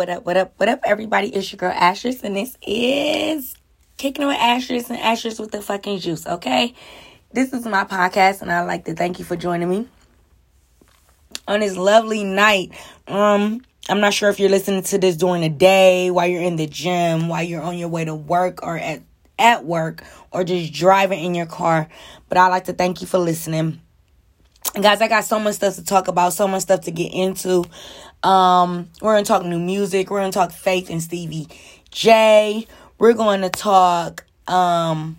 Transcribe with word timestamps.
what 0.00 0.08
up, 0.08 0.24
what 0.24 0.36
up, 0.38 0.54
what 0.56 0.66
up, 0.66 0.80
everybody? 0.86 1.28
It's 1.28 1.52
your 1.52 1.58
girl 1.58 1.72
Ashes, 1.72 2.22
and 2.22 2.34
this 2.34 2.56
is 2.66 3.54
Kicking 3.98 4.26
with 4.26 4.38
Ashes 4.38 4.88
and 4.88 4.98
Ashes 4.98 5.38
with 5.38 5.50
the 5.50 5.60
fucking 5.60 5.98
juice, 5.98 6.26
okay? 6.26 6.72
This 7.34 7.52
is 7.52 7.66
my 7.66 7.84
podcast, 7.84 8.40
and 8.40 8.50
I'd 8.50 8.64
like 8.64 8.86
to 8.86 8.94
thank 8.94 9.18
you 9.18 9.26
for 9.26 9.36
joining 9.36 9.68
me 9.68 9.88
on 11.46 11.60
this 11.60 11.76
lovely 11.76 12.24
night. 12.24 12.72
Um, 13.08 13.60
I'm 13.90 14.00
not 14.00 14.14
sure 14.14 14.30
if 14.30 14.40
you're 14.40 14.48
listening 14.48 14.84
to 14.84 14.96
this 14.96 15.16
during 15.16 15.42
the 15.42 15.50
day, 15.50 16.10
while 16.10 16.26
you're 16.26 16.40
in 16.40 16.56
the 16.56 16.66
gym, 16.66 17.28
while 17.28 17.42
you're 17.42 17.60
on 17.60 17.76
your 17.76 17.90
way 17.90 18.06
to 18.06 18.14
work, 18.14 18.62
or 18.62 18.78
at 18.78 19.02
at 19.38 19.66
work, 19.66 20.02
or 20.32 20.44
just 20.44 20.72
driving 20.72 21.22
in 21.22 21.34
your 21.34 21.44
car. 21.44 21.88
But 22.30 22.38
I'd 22.38 22.48
like 22.48 22.64
to 22.64 22.72
thank 22.72 23.02
you 23.02 23.06
for 23.06 23.18
listening. 23.18 23.82
And 24.74 24.84
guys, 24.84 25.00
I 25.00 25.08
got 25.08 25.24
so 25.24 25.38
much 25.38 25.56
stuff 25.56 25.74
to 25.74 25.84
talk 25.84 26.08
about, 26.08 26.32
so 26.32 26.46
much 26.46 26.62
stuff 26.62 26.82
to 26.82 26.90
get 26.90 27.12
into. 27.12 27.64
Um, 28.22 28.90
we're 29.00 29.14
gonna 29.14 29.24
talk 29.24 29.44
new 29.44 29.58
music. 29.58 30.10
We're 30.10 30.20
gonna 30.20 30.32
talk 30.32 30.52
Faith 30.52 30.90
and 30.90 31.02
Stevie 31.02 31.48
J. 31.90 32.66
We're 32.98 33.14
going 33.14 33.40
to 33.40 33.48
talk. 33.48 34.26
Um, 34.46 35.16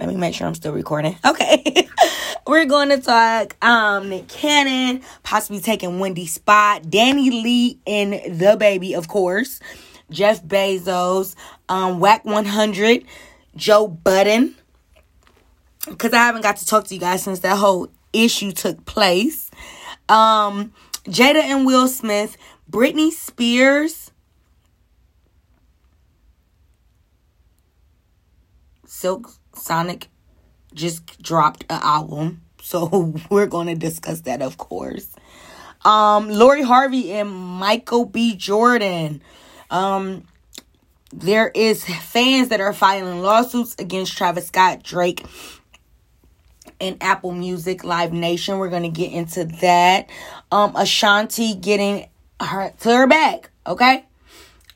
let 0.00 0.08
me 0.08 0.16
make 0.16 0.34
sure 0.34 0.48
I'm 0.48 0.54
still 0.56 0.72
recording. 0.72 1.16
Okay, 1.24 1.88
we're 2.46 2.64
going 2.64 2.88
to 2.88 2.98
talk. 2.98 3.56
Um, 3.64 4.08
Nick 4.08 4.26
Cannon 4.26 5.02
possibly 5.22 5.60
taking 5.60 6.00
Wendy's 6.00 6.34
spot. 6.34 6.82
DaniLeigh 6.82 7.78
and 7.86 8.14
DaBaby, 8.14 8.96
of 8.96 9.06
course. 9.06 9.60
Jeff 10.10 10.42
Bezos. 10.42 11.36
Um, 11.68 12.00
Wack 12.00 12.24
100. 12.24 13.04
Joe 13.54 13.86
Budden. 13.86 14.56
Because 15.88 16.12
I 16.12 16.18
haven't 16.18 16.42
got 16.42 16.56
to 16.56 16.66
talk 16.66 16.86
to 16.86 16.94
you 16.94 17.00
guys 17.00 17.22
since 17.22 17.38
that 17.40 17.56
whole 17.56 17.88
issue 18.12 18.50
took 18.50 18.84
place. 18.86 19.51
Um, 20.08 20.72
Jada 21.04 21.42
and 21.42 21.66
Will 21.66 21.88
Smith, 21.88 22.36
Britney 22.70 23.10
Spears, 23.10 24.10
Silk 28.86 29.32
Sonic 29.54 30.08
just 30.74 31.20
dropped 31.22 31.64
an 31.64 31.80
album. 31.82 32.42
So 32.62 33.14
we're 33.30 33.46
going 33.46 33.66
to 33.66 33.74
discuss 33.74 34.20
that, 34.22 34.42
of 34.42 34.58
course. 34.58 35.08
Um, 35.84 36.28
Lori 36.28 36.62
Harvey 36.62 37.12
and 37.12 37.28
Michael 37.28 38.04
B. 38.04 38.36
Jordan. 38.36 39.22
Um, 39.70 40.24
there 41.12 41.50
is 41.54 41.84
fans 41.84 42.48
that 42.48 42.60
are 42.60 42.72
filing 42.72 43.22
lawsuits 43.22 43.74
against 43.78 44.16
Travis 44.16 44.46
Scott, 44.46 44.82
Drake, 44.82 45.26
and 46.82 47.00
Apple 47.00 47.32
Music 47.32 47.84
Live 47.84 48.12
Nation. 48.12 48.58
We're 48.58 48.68
gonna 48.68 48.90
get 48.90 49.12
into 49.12 49.44
that. 49.60 50.10
Um, 50.50 50.74
Ashanti 50.76 51.54
getting 51.54 52.08
her 52.40 52.74
to 52.80 52.88
her 52.96 53.06
back. 53.06 53.50
Okay. 53.66 54.04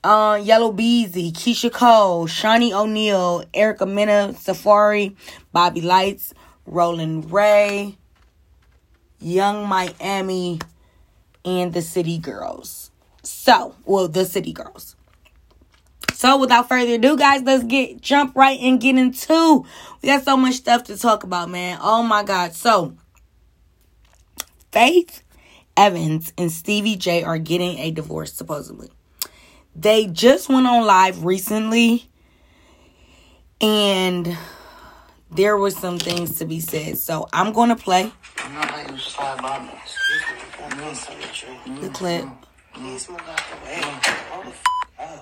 Uh, 0.05 0.41
Yella 0.41 0.73
Beezy, 0.73 1.33
Keyshia 1.33 1.73
Cole, 1.73 2.29
Shaunie 2.29 2.73
O'Neal, 2.73 3.45
Erica 3.53 3.87
Mena, 3.87 4.35
Safari, 4.35 5.17
Bobby 5.53 5.81
Lytes, 5.81 6.33
Rolling 6.65 7.29
Ray, 7.29 7.99
Yung 9.19 9.67
Miami, 9.67 10.61
and 11.45 11.73
the 11.73 11.83
City 11.83 12.19
Girls. 12.19 12.93
So, 13.25 13.75
well, 13.85 14.07
the 14.07 14.25
City 14.25 14.53
Girls. 14.53 14.96
So 16.17 16.39
without 16.39 16.67
further 16.67 16.95
ado, 16.95 17.15
guys, 17.19 17.43
let's 17.43 17.63
get 17.65 18.01
jump 18.01 18.35
right 18.35 18.59
and 18.59 18.81
get 18.81 18.97
into. 18.97 19.67
We 20.01 20.09
got 20.09 20.25
so 20.25 20.35
much 20.35 20.55
stuff 20.55 20.85
to 20.85 20.97
talk 20.97 21.25
about, 21.25 21.51
man. 21.51 21.79
Oh 21.83 22.03
my 22.03 22.23
god. 22.23 22.55
So 22.55 22.97
Faith 24.73 25.23
Evans 25.77 26.33
and 26.39 26.51
Stevie 26.51 26.97
J 26.97 27.23
are 27.23 27.37
getting 27.37 27.79
a 27.81 27.91
divorce, 27.91 28.33
supposedly. 28.33 28.89
They 29.75 30.07
just 30.07 30.49
went 30.49 30.67
on 30.67 30.87
live 30.87 31.23
recently, 31.23 32.09
and 33.61 34.39
there 35.31 35.59
were 35.59 35.71
some 35.71 35.99
things 35.99 36.39
to 36.39 36.47
be 36.47 36.61
said. 36.61 36.97
So 36.97 37.29
I'm 37.31 37.53
gonna 37.53 37.77
play 37.77 38.11
the 41.83 41.91
clip. 41.93 42.25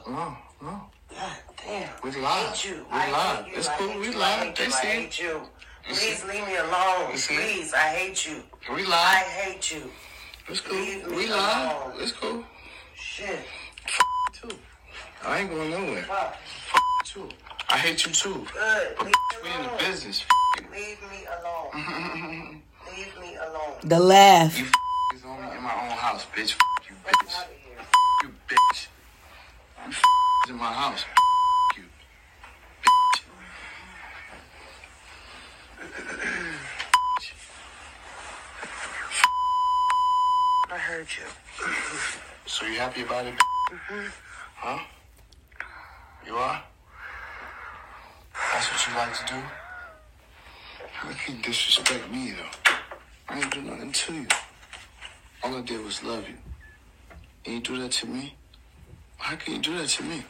Mm-hmm. 0.07 0.94
Please 1.15 1.23
move 1.23 1.23
out 1.23 1.23
the 1.23 1.23
way. 1.23 1.23
Hold 1.23 1.23
the 1.23 1.23
f- 1.23 1.23
up. 1.23 1.23
No. 1.23 1.23
God 1.23 1.37
damn. 1.57 1.91
We 2.03 2.11
live. 2.21 2.65
You. 2.65 2.87
We 2.91 2.99
live. 3.13 3.47
It's 3.55 3.69
cool. 3.69 3.99
We 4.01 4.09
live. 4.13 4.57
They 4.57 4.69
see. 4.69 4.89
I 4.89 4.91
hate 4.91 5.19
you. 5.21 5.41
Please 5.89 6.25
leave 6.25 6.47
me 6.47 6.57
alone. 6.57 7.13
Please, 7.13 7.75
I 7.75 7.89
hate 7.89 8.27
you. 8.27 8.43
We 8.75 8.83
live. 8.83 8.93
I 8.93 9.17
hate 9.17 9.71
you. 9.73 9.91
It's 10.49 10.61
cool. 10.61 10.79
we 10.79 11.27
live. 11.29 11.93
It's 12.01 12.13
cool. 12.13 12.45
Shit. 12.95 13.39
F- 13.87 14.01
too. 14.33 14.57
I 15.25 15.41
ain't 15.41 15.51
going 15.51 15.71
nowhere. 15.71 16.03
Fuck. 16.03 16.37
F- 16.45 16.81
too. 17.05 17.29
I 17.71 17.79
hate 17.79 18.05
you 18.07 18.13
too. 18.13 18.47
Good. 18.53 18.99
Leave 19.05 19.15
we 19.43 19.51
in 19.51 19.63
the 19.63 19.69
business. 19.79 20.25
F- 20.59 20.65
leave 20.73 21.01
me 21.11 21.27
alone. 21.41 22.63
leave 22.97 23.21
me 23.21 23.37
alone. 23.37 23.75
The 23.85 23.99
laugh. 24.01 24.59
You 24.59 24.65
f- 24.67 24.73
is 25.15 25.25
on 25.25 25.41
me 25.43 25.57
in 25.57 25.63
my 25.63 25.73
own 25.75 25.91
house, 25.97 26.27
bitch. 26.35 26.53
F- 26.53 26.89
you, 26.89 26.95
bitch. 27.07 27.35
F- 27.35 27.49
you, 28.23 28.29
bitch. 28.49 28.89
You 29.87 29.91
f- 29.93 30.03
in 30.49 30.57
my 30.57 30.73
house. 30.73 31.05
You. 31.77 31.85
I 40.71 40.77
heard 40.77 41.07
you. 41.17 41.25
So 42.47 42.67
you 42.67 42.79
happy 42.79 43.03
about 43.03 43.27
it? 43.27 43.35
Mm-hmm. 43.35 44.07
Huh? 44.57 44.79
You 46.27 46.37
are? 46.37 46.63
That's 48.53 48.71
what 48.71 48.87
you 48.87 48.95
like 48.99 49.27
to 49.27 49.35
do? 49.35 49.41
How 50.93 51.11
can 51.13 51.37
you 51.37 51.43
disrespect 51.43 52.11
me, 52.11 52.33
though? 52.33 52.75
I 53.29 53.41
didn't 53.41 53.55
do 53.55 53.63
nothing 53.63 53.93
to 53.93 54.15
you. 54.15 54.27
All 55.43 55.57
I 55.57 55.63
did 55.63 55.83
was 55.83 56.03
love 56.03 56.29
you. 56.29 56.37
And 57.47 57.55
you 57.55 57.61
do 57.61 57.81
that 57.83 57.93
to 57.93 58.07
me? 58.07 58.37
How 59.19 59.37
can 59.37 59.55
you 59.55 59.61
do 59.61 59.77
that 59.79 59.89
to 59.89 60.03
me? 60.05 60.23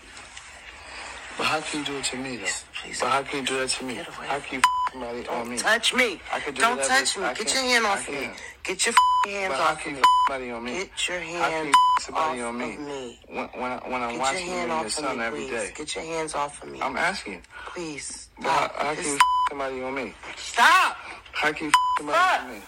But 1.37 1.47
how 1.47 1.61
can 1.61 1.81
you 1.81 1.87
do 1.87 1.97
it 1.99 2.05
to 2.05 2.17
me, 2.17 2.37
though? 2.37 2.47
Please, 2.81 3.01
but 3.01 3.09
how 3.11 3.23
can 3.23 3.41
you 3.41 3.47
do 3.47 3.59
that 3.59 3.69
to 3.71 3.85
me? 3.85 3.95
How 3.95 4.39
can 4.39 4.55
you 4.55 4.59
f- 4.61 4.93
somebody 4.93 5.27
on 5.27 5.51
me? 5.51 5.57
Touch 5.59 5.95
me. 5.95 6.21
I 6.33 6.39
can 6.41 6.55
do 6.55 6.61
Don't 6.63 6.81
touch 6.83 7.19
me. 7.19 7.25
Get 7.35 7.53
your 7.55 7.63
hand 7.63 7.87
off 7.87 8.09
me. 8.09 8.31
Get 8.63 8.87
your 8.87 8.95
f- 8.95 9.31
hands 9.33 9.53
but 9.53 9.61
off 9.61 9.87
me. 9.87 9.97
somebody 10.29 10.51
on 10.51 10.65
me? 10.65 10.73
Get 10.73 11.09
your 11.09 11.19
hands 11.19 11.43
how 11.43 11.51
can 11.51 11.67
you 11.67 11.73
f- 11.73 12.05
somebody 12.05 12.41
off 12.41 12.49
on 12.49 12.59
me? 12.59 12.75
Of 12.75 12.81
me. 12.81 13.21
When, 13.29 13.49
when, 13.61 13.73
I, 13.73 13.77
when 13.89 14.03
I'm 14.03 14.11
Get 14.13 14.21
watching 14.21 14.47
your, 14.47 14.57
hand 14.57 14.69
you 14.69 14.73
and 14.75 14.81
your 14.83 14.91
son 14.91 15.19
me, 15.19 15.25
every 15.25 15.47
day. 15.51 15.73
Get 15.75 15.95
your 15.97 16.05
hands 16.05 16.35
off 16.35 16.63
of 16.63 16.69
me. 16.71 16.81
I'm 16.81 16.97
asking. 16.97 17.43
Please. 17.67 18.29
But 18.39 18.49
how, 18.49 18.71
how 18.77 18.95
can 18.95 19.05
you 19.05 19.15
f- 19.17 19.21
somebody 19.49 19.83
on 19.83 19.95
me? 19.95 20.15
Stop. 20.37 20.97
How 21.33 21.53
can 21.53 21.67
you 21.67 21.73
f- 21.73 21.75
somebody 21.99 22.19
Stop. 22.19 22.41
on 22.43 22.51
me? 22.53 22.63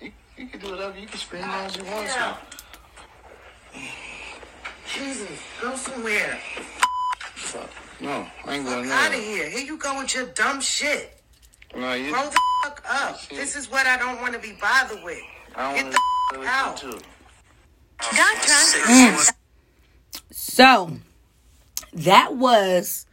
You, 0.00 0.12
you 0.36 0.46
can 0.48 0.60
do 0.60 0.70
whatever. 0.72 0.98
You 0.98 1.06
can 1.06 1.18
scream 1.18 1.44
as 1.44 1.76
you 1.76 1.84
want 1.84 2.08
to. 2.08 2.36
Jesus, 4.94 5.38
go 5.60 5.74
somewhere. 5.76 6.38
Fuck. 7.34 7.70
No, 8.00 8.26
I 8.46 8.54
ain't 8.54 8.64
going 8.64 8.90
out 8.90 9.08
of 9.08 9.20
here. 9.20 9.48
Here 9.48 9.60
you 9.60 9.76
go 9.76 9.98
with 9.98 10.14
your 10.14 10.26
dumb 10.26 10.60
shit. 10.60 11.20
No, 11.76 11.94
you. 11.94 12.12
Grow 12.12 12.24
the 12.24 12.40
fuck 12.64 12.82
up. 12.88 13.20
This 13.28 13.56
is 13.56 13.70
what 13.70 13.86
I 13.86 13.96
don't 13.96 14.20
want 14.20 14.32
to 14.34 14.40
be 14.40 14.52
bothered 14.60 15.02
with. 15.04 15.20
I 15.54 15.74
don't 15.74 15.84
Get 15.84 15.92
the 15.92 16.36
fuck 16.36 16.46
out. 16.46 16.76
Too. 16.78 16.98
Gotcha. 17.98 19.32
So, 20.30 20.96
that 21.92 22.34
was 22.34 23.06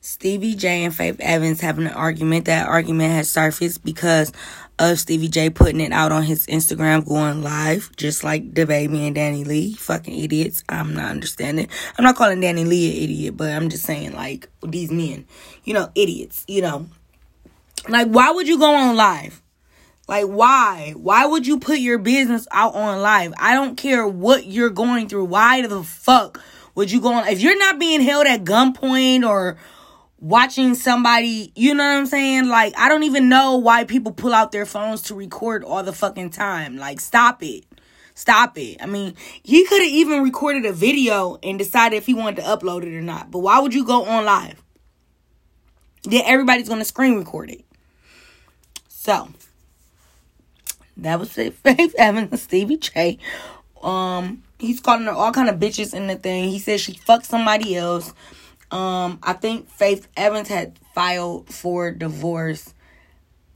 Stevie 0.00 0.54
J 0.54 0.84
and 0.84 0.94
Faith 0.94 1.20
Evans 1.20 1.60
having 1.60 1.86
an 1.86 1.92
argument. 1.92 2.46
That 2.46 2.68
argument 2.68 3.12
has 3.12 3.30
surfaced 3.30 3.84
because 3.84 4.32
of 4.78 4.98
Stevie 4.98 5.28
J 5.28 5.50
putting 5.50 5.80
it 5.80 5.92
out 5.92 6.12
on 6.12 6.22
his 6.22 6.46
Instagram 6.46 7.06
going 7.06 7.42
live, 7.42 7.90
just 7.96 8.22
like 8.22 8.52
DaBaby 8.52 9.06
and 9.06 9.16
DaniLeigh. 9.16 9.76
Fucking 9.76 10.18
idiots. 10.18 10.62
I'm 10.68 10.94
not 10.94 11.10
understanding. 11.10 11.68
I'm 11.98 12.04
not 12.04 12.16
calling 12.16 12.40
DaniLeigh 12.40 12.96
an 12.96 13.02
idiot, 13.02 13.36
but 13.36 13.50
I'm 13.50 13.68
just 13.68 13.84
saying, 13.84 14.12
like, 14.12 14.48
these 14.62 14.90
men, 14.90 15.26
you 15.64 15.72
know, 15.74 15.90
idiots, 15.94 16.44
you 16.46 16.62
know. 16.62 16.88
Like, 17.88 18.08
why 18.08 18.30
would 18.30 18.48
you 18.48 18.58
go 18.58 18.74
on 18.74 18.96
live? 18.96 19.40
Like, 20.08 20.26
why? 20.26 20.94
Why 20.96 21.26
would 21.26 21.46
you 21.46 21.58
put 21.58 21.78
your 21.78 21.98
business 21.98 22.46
out 22.52 22.74
on 22.74 23.00
live? 23.00 23.32
I 23.38 23.54
don't 23.54 23.76
care 23.76 24.06
what 24.06 24.46
you're 24.46 24.70
going 24.70 25.08
through. 25.08 25.24
Why 25.24 25.66
the 25.66 25.82
fuck 25.82 26.40
would 26.74 26.90
you 26.90 27.00
go 27.00 27.14
on? 27.14 27.26
If 27.28 27.40
you're 27.40 27.58
not 27.58 27.78
being 27.78 28.00
held 28.02 28.26
at 28.26 28.44
gunpoint 28.44 29.28
or 29.28 29.56
watching 30.18 30.74
somebody, 30.74 31.52
you 31.54 31.74
know 31.74 31.84
what 31.84 31.98
I'm 31.98 32.06
saying? 32.06 32.48
Like, 32.48 32.74
I 32.78 32.88
don't 32.88 33.02
even 33.04 33.28
know 33.28 33.56
why 33.56 33.84
people 33.84 34.12
pull 34.12 34.34
out 34.34 34.52
their 34.52 34.66
phones 34.66 35.02
to 35.02 35.14
record 35.14 35.64
all 35.64 35.82
the 35.82 35.92
fucking 35.92 36.30
time. 36.30 36.76
Like, 36.76 37.00
stop 37.00 37.42
it. 37.42 37.64
Stop 38.14 38.56
it. 38.56 38.78
I 38.80 38.86
mean, 38.86 39.14
he 39.42 39.66
could 39.66 39.82
have 39.82 39.90
even 39.90 40.22
recorded 40.22 40.64
a 40.64 40.72
video 40.72 41.38
and 41.42 41.58
decided 41.58 41.96
if 41.96 42.06
he 42.06 42.14
wanted 42.14 42.36
to 42.36 42.48
upload 42.48 42.82
it 42.84 42.96
or 42.96 43.02
not. 43.02 43.30
But 43.30 43.40
why 43.40 43.58
would 43.58 43.74
you 43.74 43.84
go 43.84 44.04
on 44.04 44.24
live? 44.24 44.62
Then 46.04 46.22
everybody's 46.24 46.68
going 46.68 46.80
to 46.80 46.86
screen 46.86 47.16
record 47.16 47.50
it. 47.50 47.64
So, 48.88 49.28
that 50.96 51.18
was 51.18 51.36
it. 51.36 51.54
Faith 51.64 51.94
Evans 51.98 52.40
Stevie 52.40 52.78
J 52.78 53.18
Um, 53.82 54.42
he's 54.58 54.80
calling 54.80 55.04
her 55.04 55.12
all 55.12 55.32
kind 55.32 55.50
of 55.50 55.56
bitches 55.56 55.92
in 55.92 56.06
the 56.06 56.16
thing. 56.16 56.48
He 56.48 56.58
said 56.58 56.80
she 56.80 56.94
fucked 56.94 57.26
somebody 57.26 57.76
else. 57.76 58.14
Um, 58.70 59.18
I 59.22 59.32
think 59.32 59.68
Faith 59.70 60.08
Evans 60.16 60.48
had 60.48 60.78
filed 60.94 61.48
for 61.48 61.92
divorce 61.92 62.74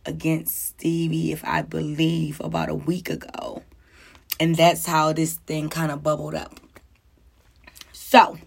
against 0.06 0.68
Stevie, 0.68 1.32
if 1.32 1.44
I 1.44 1.62
believe, 1.62 2.40
about 2.40 2.68
a 2.68 2.74
week 2.74 3.10
ago. 3.10 3.62
And 4.38 4.56
that's 4.56 4.86
how 4.86 5.12
this 5.12 5.34
thing 5.34 5.68
kind 5.68 5.92
of 5.92 6.02
bubbled 6.02 6.34
up. 6.34 6.58
So, 7.92 8.38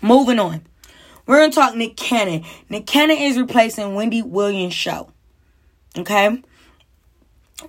moving 0.00 0.38
on. 0.38 0.62
We're 1.26 1.38
going 1.38 1.50
to 1.50 1.54
talk 1.54 1.76
Nick 1.76 1.96
Cannon. 1.96 2.44
Nick 2.68 2.86
Cannon 2.86 3.16
is 3.16 3.38
replacing 3.38 3.94
Wendy 3.94 4.22
Williams' 4.22 4.74
show. 4.74 5.10
Okay? 5.96 6.42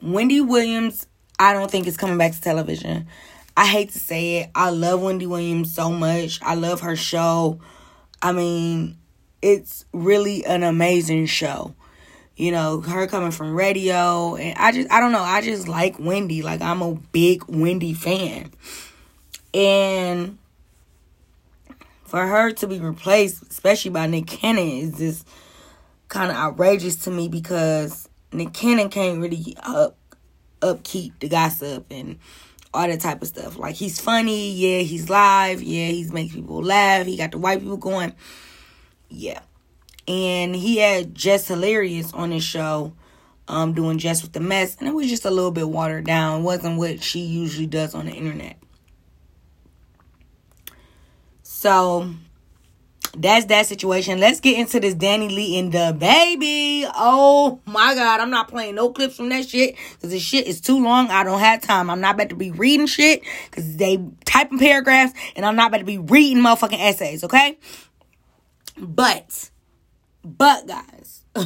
Wendy 0.01 0.41
Williams, 0.41 1.07
I 1.37 1.53
don't 1.53 1.69
think 1.69 1.85
is 1.85 1.97
coming 1.97 2.17
back 2.17 2.31
to 2.31 2.41
television. 2.41 3.07
I 3.55 3.67
hate 3.67 3.91
to 3.91 4.00
say 4.00 4.38
it. 4.38 4.50
I 4.55 4.71
love 4.71 5.01
Wendy 5.01 5.27
Williams 5.27 5.73
so 5.73 5.91
much. 5.91 6.39
I 6.41 6.55
love 6.55 6.81
her 6.81 6.95
show. 6.95 7.59
I 8.21 8.31
mean, 8.31 8.97
it's 9.41 9.85
really 9.94 10.45
an 10.45 10.63
amazing 10.63 11.27
show. 11.27 11.75
You 12.35 12.51
know, 12.51 12.81
her 12.81 13.05
coming 13.05 13.29
from 13.29 13.53
radio 13.53 14.35
and 14.35 14.57
I 14.57 14.71
just 14.71 14.91
I 14.91 15.00
don't 15.00 15.11
know, 15.11 15.21
I 15.21 15.41
just 15.41 15.67
like 15.67 16.00
Wendy. 16.00 16.41
Like 16.41 16.61
I'm 16.61 16.81
a 16.81 16.95
big 17.11 17.44
Wendy 17.47 17.94
fan. 17.94 18.51
And 19.53 20.39
for 22.05 22.25
her 22.25 22.51
to 22.51 22.67
be 22.67 22.79
replaced, 22.79 23.44
especially 23.51 23.91
by 23.91 24.07
Nick 24.07 24.25
Cannon, 24.25 24.67
is 24.67 24.97
just 24.97 25.27
kind 26.07 26.31
of 26.31 26.38
outrageous 26.38 26.95
to 27.03 27.11
me 27.11 27.27
because 27.27 28.09
Nick 28.31 28.53
Cannon 28.53 28.89
can't 28.89 29.19
really 29.19 29.55
up 29.61 29.97
upkeep 30.61 31.19
the 31.19 31.27
gossip 31.27 31.85
and 31.91 32.17
all 32.73 32.87
that 32.87 32.99
type 32.99 33.21
of 33.21 33.27
stuff. 33.27 33.57
Like 33.57 33.75
he's 33.75 33.99
funny, 33.99 34.51
yeah, 34.51 34.79
he's 34.79 35.09
live, 35.09 35.61
yeah, 35.61 35.87
he's 35.87 36.11
making 36.11 36.41
people 36.41 36.61
laugh, 36.63 37.05
he 37.05 37.17
got 37.17 37.31
the 37.31 37.37
white 37.37 37.59
people 37.59 37.77
going. 37.77 38.13
Yeah. 39.09 39.41
And 40.07 40.55
he 40.55 40.77
had 40.77 41.15
Jess 41.15 41.47
Hilarious 41.47 42.13
on 42.13 42.31
his 42.31 42.43
show, 42.43 42.93
um, 43.47 43.73
doing 43.73 43.99
Jess 43.99 44.21
with 44.21 44.33
the 44.33 44.39
mess, 44.39 44.75
and 44.79 44.87
it 44.87 44.93
was 44.93 45.07
just 45.07 45.25
a 45.25 45.31
little 45.31 45.51
bit 45.51 45.69
watered 45.69 46.05
down. 46.05 46.41
It 46.41 46.43
wasn't 46.43 46.77
what 46.77 47.01
she 47.01 47.19
usually 47.19 47.67
does 47.67 47.95
on 47.95 48.07
the 48.07 48.11
internet. 48.11 48.57
So 51.43 52.09
that's 53.15 53.45
that 53.45 53.68
situation. 53.68 54.19
Let's 54.19 54.39
get 54.39 54.57
into 54.57 54.80
this 54.80 54.95
DaniLeigh 54.95 55.60
and 55.60 55.71
DaBaby. 55.71 56.92
Oh 56.95 57.60
my 57.65 57.94
god, 57.94 58.19
I'm 58.19 58.31
not 58.31 58.48
playing 58.48 58.75
no 58.75 58.92
clips 58.92 59.18
from 59.18 59.30
that 59.30 59.48
shit 59.48 59.75
because 59.94 60.10
this 60.10 60.24
shit 60.24 60.48
is 60.48 60.60
too 60.60 60.83
long. 60.83 61.10
I 61.10 61.24
don't 61.24 61.39
have 61.39 61.62
time. 61.62 61.89
I'm 61.89 62.01
not 62.01 62.15
about 62.15 62.30
to 62.30 62.36
be 62.36 62.50
reading 62.51 62.88
shit 62.88 63.21
because 63.50 63.77
they 63.77 64.04
typing 64.25 64.57
paragraphs 64.57 65.13
and 65.36 65.45
I'm 65.45 65.56
not 65.56 65.68
about 65.69 65.77
to 65.80 65.86
be 65.86 66.00
reading 66.00 66.44
motherfucking 66.44 66.80
essays, 66.80 67.24
okay? 67.24 67.57
But, 68.77 69.51
but 70.24 70.65
guys, 70.68 71.21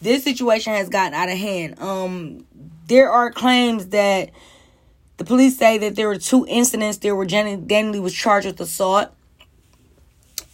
this 0.00 0.24
situation 0.24 0.72
has 0.72 0.88
gotten 0.88 1.12
out 1.12 1.28
of 1.28 1.36
hand. 1.36 1.78
Um, 1.80 2.46
there 2.86 3.10
are 3.10 3.30
claims 3.30 3.88
that 3.88 4.30
the 5.18 5.24
police 5.24 5.58
say 5.58 5.76
that 5.78 5.96
there 5.96 6.08
were 6.08 6.18
two 6.18 6.46
incidents 6.48 6.96
there 6.98 7.14
where 7.14 7.26
Jenny 7.26 7.58
DaniLeigh 7.58 8.00
was 8.00 8.14
charged 8.14 8.46
with 8.46 8.58
assault 8.58 9.10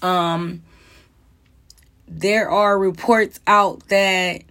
um, 0.03 0.63
there 2.07 2.51
are 2.51 2.79
reports 2.79 3.41
out 3.47 3.89
that 3.89 4.43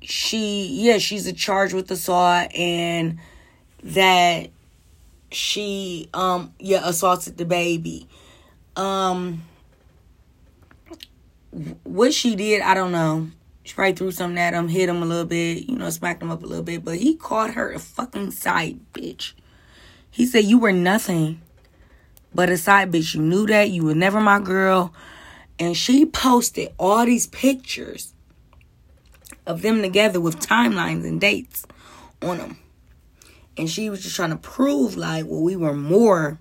she, 0.00 0.66
yeah, 0.72 0.98
she's 0.98 1.26
a 1.26 1.32
charge 1.32 1.72
with 1.72 1.90
assault 1.90 2.54
and 2.54 3.18
that 3.82 4.50
she, 5.30 6.08
um, 6.12 6.52
yeah, 6.58 6.80
assaulted 6.84 7.36
DaBaby. 7.36 8.06
Um, 8.76 9.42
what 11.84 12.12
she 12.12 12.34
did, 12.34 12.62
I 12.62 12.74
don't 12.74 12.92
know. 12.92 13.28
She 13.64 13.74
probably 13.74 13.92
threw 13.92 14.10
something 14.10 14.38
at 14.38 14.54
him, 14.54 14.68
hit 14.68 14.88
him 14.88 15.02
a 15.02 15.06
little 15.06 15.24
bit, 15.24 15.68
you 15.68 15.76
know, 15.76 15.88
smacked 15.90 16.22
him 16.22 16.30
up 16.30 16.42
a 16.42 16.46
little 16.46 16.64
bit, 16.64 16.84
but 16.84 16.96
he 16.96 17.14
called 17.14 17.52
her 17.52 17.72
a 17.72 17.78
fucking 17.78 18.32
side 18.32 18.80
bitch. 18.92 19.34
He 20.10 20.26
said, 20.26 20.44
You 20.44 20.58
were 20.58 20.72
nothing 20.72 21.41
but 22.34 22.48
a 22.50 22.56
side 22.56 22.90
bitch. 22.90 23.14
You 23.14 23.22
knew 23.22 23.46
that. 23.46 23.70
You 23.70 23.84
were 23.84 23.94
never 23.94 24.20
my 24.20 24.40
girl. 24.40 24.92
And 25.58 25.76
she 25.76 26.06
posted 26.06 26.72
all 26.78 27.04
these 27.04 27.26
pictures 27.26 28.14
of 29.46 29.62
them 29.62 29.82
together 29.82 30.20
with 30.20 30.40
timelines 30.40 31.04
and 31.04 31.20
dates 31.20 31.66
on 32.22 32.38
them. 32.38 32.58
And 33.56 33.68
she 33.68 33.90
was 33.90 34.02
just 34.02 34.16
trying 34.16 34.30
to 34.30 34.36
prove, 34.36 34.96
like, 34.96 35.26
well, 35.26 35.42
we 35.42 35.56
were 35.56 35.74
more 35.74 36.38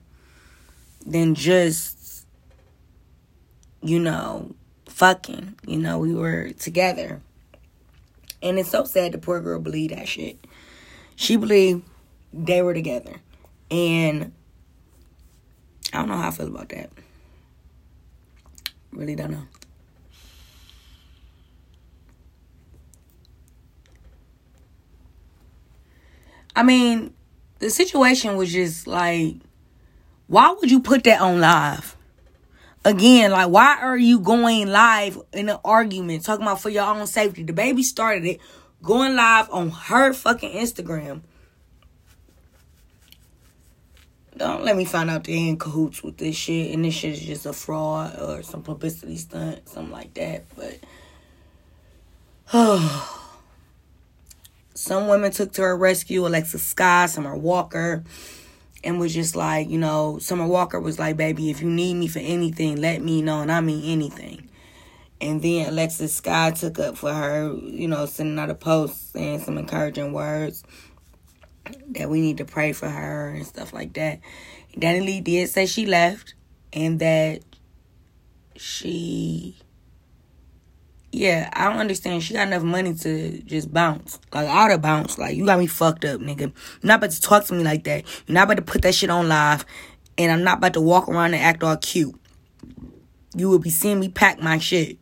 than 1.06 1.36
just, 1.36 2.26
you 3.82 4.00
know, 4.00 4.56
fucking. 4.86 5.56
You 5.68 5.80
know, 5.80 6.00
we 6.00 6.16
were 6.16 6.52
together. 6.52 7.22
And 8.42 8.58
it's 8.58 8.70
so 8.70 8.86
sad 8.86 9.12
the 9.12 9.18
poor 9.18 9.42
girl 9.42 9.60
believed 9.60 9.94
that 9.94 10.08
shit. 10.08 10.38
She 11.16 11.36
believed 11.36 11.84
they 12.34 12.62
were 12.62 12.74
together. 12.74 13.16
And 13.70 14.32
I 15.94 15.98
don't 15.98 16.10
know 16.10 16.18
how 16.18 16.30
I 16.30 16.32
feel 16.32 16.48
about 16.48 16.70
that. 16.70 16.90
Really 18.92 19.16
don't 19.16 19.32
know. 19.32 19.44
I 26.56 26.64
mean, 26.64 27.14
the 27.60 27.70
situation 27.70 28.36
was 28.36 28.52
just 28.52 28.88
like, 28.88 29.36
why 30.28 30.52
would 30.52 30.70
you 30.70 30.82
put 30.82 31.04
that 31.06 31.22
on 31.22 31.40
live? 31.40 31.96
Again, 32.84 33.32
like, 33.32 33.50
why 33.50 33.78
are 33.80 33.98
you 33.98 34.20
going 34.20 34.68
live 34.68 35.20
in 35.34 35.50
an 35.50 35.60
argument 35.64 36.26
talking 36.26 36.44
about 36.44 36.62
for 36.62 36.70
your 36.70 36.86
own 36.86 37.06
safety? 37.08 37.46
DaBaby 37.46 37.84
started 37.84 38.26
it 38.26 38.42
going 38.82 39.16
live 39.16 39.50
on 39.52 39.70
her 39.70 40.14
fucking 40.14 40.52
Instagram 40.52 41.22
don't 44.38 44.63
let 44.63 44.78
me 44.78 44.86
find 44.86 45.10
out 45.10 45.25
they 45.25 45.50
in 45.50 45.57
cahoots 45.57 46.01
with 46.04 46.18
this 46.18 46.36
shit 46.36 46.74
and 46.74 46.86
this 46.86 46.94
shit 46.94 47.13
is 47.13 47.22
just 47.22 47.45
a 47.45 47.54
fraud 47.54 48.18
or 48.19 48.44
some 48.44 48.63
publicity 48.63 49.18
stunt, 49.18 49.68
something 49.68 49.92
like 49.92 50.13
that. 50.13 50.45
But 50.56 50.80
oh, 52.54 53.33
some 54.74 55.07
women 55.07 55.31
took 55.31 55.51
to 55.54 55.62
her 55.63 55.75
rescue, 55.75 56.25
Alexis 56.25 56.63
Sky, 56.63 57.07
Summer 57.07 57.36
Walker, 57.36 58.04
and 58.83 59.00
was 59.00 59.13
just 59.13 59.36
like, 59.36 59.69
you 59.69 59.78
know, 59.78 60.18
Summer 60.19 60.47
Walker 60.47 60.80
was 60.80 60.97
like, 60.97 61.18
baby, 61.18 61.50
if 61.50 61.61
you 61.61 61.69
need 61.69 61.95
me 61.95 62.07
for 62.07 62.19
anything, 62.19 62.80
let 62.81 63.02
me 63.02 63.21
know, 63.21 63.42
and 63.42 63.52
I 63.52 63.61
mean 63.61 63.83
anything. 63.83 64.47
And 65.19 65.40
then 65.42 65.69
Alexis 65.69 66.16
Sky 66.16 66.50
took 66.50 66.80
up 66.80 66.97
for 66.97 67.14
her, 67.14 67.54
you 67.64 67.88
know, 67.88 68.07
sending 68.07 68.40
out 68.40 68.50
a 68.50 68.56
post 68.56 69.11
saying 69.11 69.42
some 69.42 69.59
encouraging 69.59 70.14
words 70.14 70.64
that 71.89 72.09
we 72.09 72.21
need 72.21 72.37
to 72.37 72.45
pray 72.45 72.73
for 72.73 72.89
her 72.89 73.30
and 73.30 73.45
stuff 73.45 73.73
like 73.73 73.94
that. 73.94 74.19
DaniLeigh 74.77 75.23
did 75.23 75.49
say 75.49 75.65
she 75.65 75.85
left 75.85 76.35
and 76.73 76.99
that 76.99 77.41
she 78.56 79.57
yeah, 81.11 81.49
I 81.51 81.69
don't 81.69 81.80
understand. 81.80 82.23
She 82.23 82.33
got 82.33 82.47
enough 82.47 82.63
money 82.63 82.94
to 82.94 83.41
just 83.41 83.73
bounce. 83.73 84.19
Like, 84.33 84.47
I 84.47 84.63
ought 84.63 84.68
to 84.69 84.77
bounce. 84.77 85.18
Like, 85.18 85.35
you 85.35 85.45
got 85.45 85.59
me 85.59 85.68
fucked 85.68 86.06
up, 86.06 86.21
nigga. 86.21 86.39
You're 86.39 86.51
not 86.83 86.99
about 86.99 87.11
to 87.11 87.21
talk 87.21 87.45
to 87.45 87.53
me 87.53 87.63
like 87.63 87.83
that. 87.83 88.06
You're 88.27 88.35
not 88.35 88.45
about 88.45 88.57
to 88.57 88.61
put 88.61 88.81
that 88.83 88.95
shit 88.95 89.09
on 89.09 89.27
live. 89.27 89.65
And 90.18 90.31
I'm 90.31 90.44
not 90.44 90.59
about 90.59 90.73
to 90.73 90.81
walk 90.81 91.09
around 91.09 91.33
and 91.33 91.44
act 91.44 91.63
all 91.63 91.75
cute. 91.75 92.15
You 93.35 93.49
will 93.49 93.59
be 93.59 93.69
seeing 93.69 93.99
me 93.99 94.07
pack 94.07 94.41
my 94.41 94.57
shit. 94.57 94.99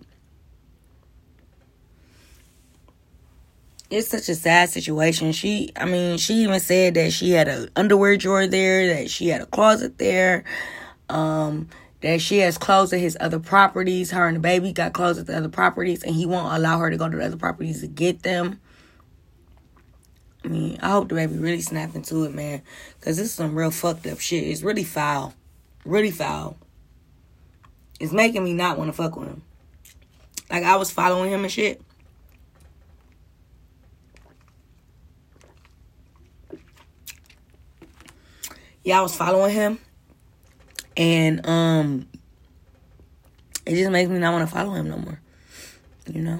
It's 3.90 4.08
such 4.08 4.30
a 4.30 4.36
sad 4.36 4.70
situation. 4.70 5.32
She, 5.32 5.72
I 5.76 5.86
mean, 5.86 6.18
she 6.20 6.36
even 6.44 6.60
said 6.60 6.94
that 6.94 7.12
she 7.12 7.32
had 7.32 7.48
an 7.48 7.70
underwear 7.76 8.18
drawer 8.18 8.46
there, 8.46 8.94
that 8.94 9.10
she 9.10 9.30
had 9.30 9.42
a 9.42 9.48
closet 9.48 9.98
there, 9.98 10.44
um, 11.10 11.70
that 12.02 12.22
she 12.22 12.38
has 12.40 12.60
clothes 12.60 12.94
at 12.94 13.00
his 13.00 13.18
other 13.20 13.40
properties. 13.40 14.12
Her 14.12 14.28
and 14.28 14.44
DaBaby 14.44 14.76
got 14.76 14.94
clothes 14.94 15.18
at 15.18 15.26
the 15.26 15.36
other 15.36 15.50
properties, 15.50 16.04
and 16.04 16.14
he 16.16 16.28
won't 16.28 16.54
allow 16.54 16.78
her 16.78 16.92
to 16.92 16.98
go 16.98 17.10
to 17.10 17.18
the 17.18 17.26
other 17.26 17.38
properties 17.38 17.82
to 17.82 17.88
get 17.88 18.22
them. 18.22 18.60
I 20.46 20.50
mean, 20.50 20.78
I 20.82 20.92
hope 20.92 21.10
DaBaby 21.10 21.42
really 21.42 21.62
snapped 21.62 21.96
into 21.96 22.26
it, 22.26 22.34
man, 22.34 22.62
because 23.00 23.18
this 23.18 23.26
is 23.28 23.34
some 23.34 23.56
real 23.56 23.72
fucked 23.72 24.06
up 24.06 24.20
shit. 24.20 24.44
It's 24.44 24.62
really 24.62 24.84
foul, 24.84 25.34
really 25.84 26.12
foul. 26.12 26.58
It's 28.00 28.14
making 28.14 28.44
me 28.44 28.54
not 28.54 28.78
want 28.78 28.90
to 28.90 28.94
fuck 28.94 29.16
with 29.16 29.30
him. 29.30 29.42
Like 30.50 30.64
I 30.64 30.76
was 30.76 30.92
following 30.92 31.32
him 31.32 31.44
and 31.44 31.52
shit. 31.52 31.82
Yeah, 38.84 39.00
I 39.00 39.02
was 39.02 39.16
following 39.16 39.54
him, 39.54 39.80
and 40.96 41.46
um, 41.48 42.08
it 43.66 43.76
just 43.76 43.92
makes 43.92 44.10
me 44.10 44.20
not 44.20 44.34
want 44.34 44.48
to 44.48 44.56
follow 44.56 44.74
him 44.74 44.90
no 44.90 44.98
more. 44.98 45.20
You 46.08 46.22
know. 46.22 46.40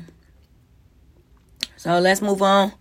So 1.78 2.00
let's 2.00 2.22
move 2.22 2.42
on. 2.42 2.74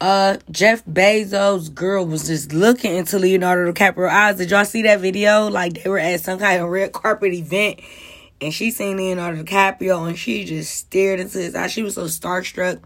Uh, 0.00 0.38
Jeff 0.50 0.84
Bezos' 0.86 1.72
girl 1.74 2.06
was 2.06 2.26
just 2.26 2.52
looking 2.52 2.96
into 2.96 3.18
Leonardo 3.18 3.70
DiCaprio 3.70 4.08
eyes. 4.08 4.36
Did 4.36 4.50
y'all 4.50 4.64
see 4.64 4.82
that 4.82 5.00
video? 5.00 5.48
Like 5.48 5.82
they 5.82 5.90
were 5.90 5.98
at 5.98 6.20
some 6.20 6.38
kind 6.38 6.62
of 6.62 6.68
red 6.68 6.92
carpet 6.92 7.34
event, 7.34 7.80
and 8.40 8.54
she 8.54 8.70
seen 8.70 8.96
Leonardo 8.96 9.42
DiCaprio, 9.42 10.08
and 10.08 10.18
she 10.18 10.44
just 10.44 10.74
stared 10.74 11.20
into 11.20 11.38
his 11.38 11.54
eyes. 11.54 11.72
She 11.72 11.82
was 11.82 11.94
so 11.94 12.04
starstruck. 12.04 12.80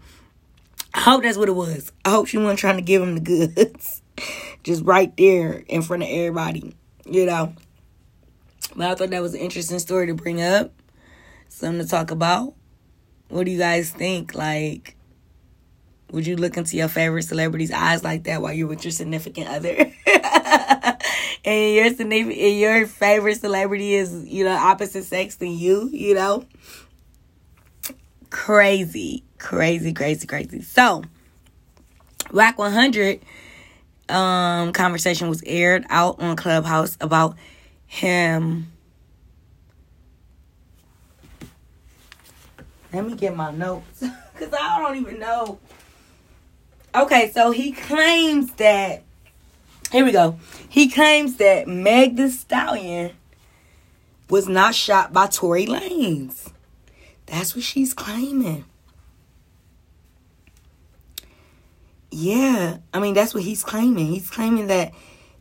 I 0.93 1.01
hope 1.01 1.23
that's 1.23 1.37
what 1.37 1.47
it 1.47 1.55
was. 1.55 1.91
I 2.03 2.09
hope 2.09 2.27
she 2.27 2.37
wasn't 2.37 2.59
trying 2.59 2.77
to 2.77 2.81
give 2.81 3.01
him 3.01 3.15
the 3.15 3.21
goods, 3.21 4.01
just 4.63 4.83
right 4.83 5.15
there 5.17 5.63
in 5.67 5.81
front 5.81 6.03
of 6.03 6.09
everybody, 6.09 6.75
you 7.05 7.25
know. 7.25 7.53
But 8.75 8.87
I 8.87 8.95
thought 8.95 9.09
that 9.11 9.21
was 9.21 9.33
an 9.33 9.39
interesting 9.39 9.79
story 9.79 10.07
to 10.07 10.13
bring 10.13 10.41
up, 10.41 10.71
something 11.47 11.83
to 11.83 11.89
talk 11.89 12.11
about. 12.11 12.53
What 13.29 13.45
do 13.45 13.51
you 13.51 13.57
guys 13.57 13.89
think? 13.89 14.35
Like, 14.35 14.95
would 16.11 16.27
you 16.27 16.35
look 16.35 16.57
into 16.57 16.77
your 16.77 16.87
favorite 16.87 17.23
celebrity's 17.23 17.71
eyes 17.71 18.03
like 18.03 18.25
that 18.25 18.41
while 18.41 18.53
you're 18.53 18.67
with 18.67 18.83
your 18.83 18.91
significant 18.91 19.47
other? 19.47 19.69
and 21.45 21.75
your 21.75 21.93
significant, 21.93 22.39
and 22.39 22.59
your 22.59 22.87
favorite 22.87 23.39
celebrity 23.39 23.95
is, 23.95 24.25
you 24.27 24.43
know, 24.43 24.55
opposite 24.55 25.05
sex 25.05 25.35
than 25.35 25.51
you, 25.51 25.89
you 25.91 26.13
know? 26.13 26.45
Crazy, 28.29 29.23
crazy, 29.37 29.93
crazy, 29.93 30.27
crazy. 30.27 30.61
So, 30.61 31.03
Wack 32.31 32.57
100 32.57 33.21
um 34.09 34.73
conversation 34.73 35.29
was 35.29 35.43
aired 35.45 35.85
out 35.89 36.21
on 36.21 36.35
Clubhouse 36.35 36.97
about 37.01 37.35
him 37.87 38.71
Let 42.95 43.05
me 43.07 43.15
get 43.15 43.35
my 43.35 43.51
notes 43.51 43.99
because 44.33 44.53
I 44.53 44.79
don't 44.81 44.95
even 44.95 45.19
know. 45.19 45.59
Okay, 46.95 47.29
so 47.33 47.51
he 47.51 47.73
claims 47.73 48.53
that. 48.53 49.03
Here 49.91 50.05
we 50.05 50.13
go. 50.13 50.39
He 50.69 50.89
claims 50.89 51.35
that 51.35 51.67
Meg 51.67 52.15
the 52.15 52.29
Stallion 52.29 53.11
was 54.29 54.47
not 54.47 54.75
shot 54.75 55.11
by 55.11 55.27
Tory 55.27 55.65
Lanez. 55.65 56.53
That's 57.25 57.53
what 57.53 57.65
she's 57.65 57.93
claiming. 57.93 58.63
Yeah, 62.17 62.77
I 62.93 63.01
mean 63.01 63.13
that's 63.13 63.33
what 63.33 63.43
he's 63.43 63.61
claiming. 63.61 64.05
He's 64.05 64.29
claiming 64.29 64.67
that 64.67 64.93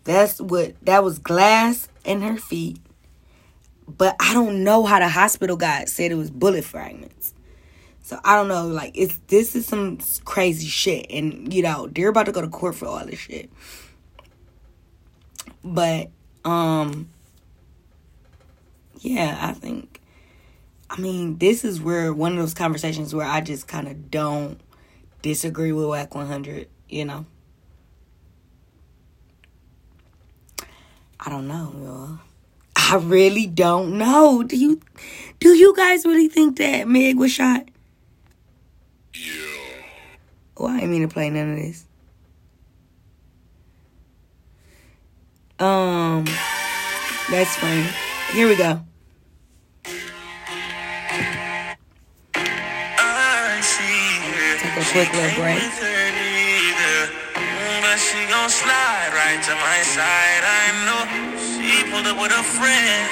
that's 0.02 0.40
what 0.40 0.75
that 0.83 1.04
was 1.04 1.21
glass 1.21 1.88
in 2.04 2.21
her 2.23 2.37
feet. 2.37 2.81
But 3.87 4.16
I 4.19 4.35
don't 4.35 4.64
know 4.64 4.83
how 4.83 4.99
the 4.99 5.09
hospital 5.09 5.57
guy 5.57 5.85
said 5.85 6.11
it 6.11 6.16
was 6.16 6.33
bullet 6.33 6.64
fragments. 6.64 7.33
So 8.02 8.19
I 8.25 8.35
don't 8.35 8.49
know, 8.49 8.66
like 8.66 8.90
it's 8.97 9.21
this 9.28 9.54
is 9.54 9.66
some 9.66 9.99
crazy 10.25 10.66
shit, 10.66 11.07
and 11.11 11.54
you 11.54 11.62
know 11.62 11.87
they're 11.87 12.09
about 12.09 12.26
to 12.26 12.33
go 12.33 12.40
to 12.40 12.49
court 12.49 12.75
for 12.75 12.87
all 12.87 13.07
this 13.07 13.21
shit. 13.21 13.50
But 15.62 16.11
um, 16.45 17.09
yeah, 18.99 19.38
I 19.40 19.52
think, 19.52 20.00
I 20.90 21.00
mean, 21.00 21.38
this 21.38 21.64
is 21.64 21.81
where 21.81 22.12
one 22.12 22.33
of 22.33 22.38
those 22.38 22.52
conversations 22.52 23.14
where 23.14 23.28
I 23.28 23.43
just 23.43 23.69
kind 23.69 23.87
of 23.87 24.11
don't 24.11 24.61
disagree 25.25 25.73
with 25.73 25.87
Wack 25.87 26.14
100, 26.14 26.69
you 26.87 27.07
know. 27.07 27.25
I 31.19 31.31
don't 31.31 31.49
know, 31.49 31.73
y'all. 31.83 32.19
I 32.76 32.97
really 32.97 33.47
don't 33.47 33.97
know. 33.97 34.43
Do 34.43 34.54
you 34.54 34.81
do 35.40 35.54
you 35.54 35.75
guys 35.75 36.04
really 36.04 36.28
think 36.28 36.59
that 36.59 36.87
Meg 36.87 37.16
was 37.16 37.33
shot? 37.33 37.66
Yeah. 39.14 39.33
Oh, 40.59 40.66
I 40.66 40.81
didn't 40.81 40.90
mean 40.90 41.09
to 41.09 41.09
play 41.09 41.31
none 41.31 41.52
of 41.52 41.57
this. 41.57 41.87
Um, 45.59 46.26
that's 47.31 47.57
funny. 47.57 47.87
Here 48.33 48.47
we 48.47 48.57
go. 48.57 48.85
Quick 54.94 55.10
little 55.10 55.42
break. 55.42 55.58
But 57.82 57.98
she 57.98 58.22
gon' 58.30 58.48
slide 58.48 59.10
right 59.10 59.42
to 59.42 59.54
my 59.58 59.82
side. 59.82 60.42
I 60.46 60.64
know 60.86 61.02
she 61.34 61.82
pulled 61.90 62.06
up 62.06 62.14
with 62.22 62.30
a 62.30 62.44
friend. 62.46 63.10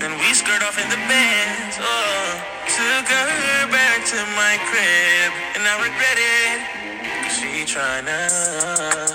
Then 0.00 0.16
we 0.16 0.32
skirt 0.32 0.62
off 0.64 0.80
in 0.80 0.88
the 0.88 0.96
bed. 1.04 1.76
Oh. 1.80 2.40
Took 2.72 3.08
her 3.08 3.68
back 3.68 4.04
to 4.12 4.20
my 4.32 4.56
crib, 4.70 5.30
and 5.56 5.62
I 5.68 5.74
regret 5.84 6.16
it. 6.16 6.58
Cause 7.22 7.36
she 7.36 7.64
tryna 7.68 9.07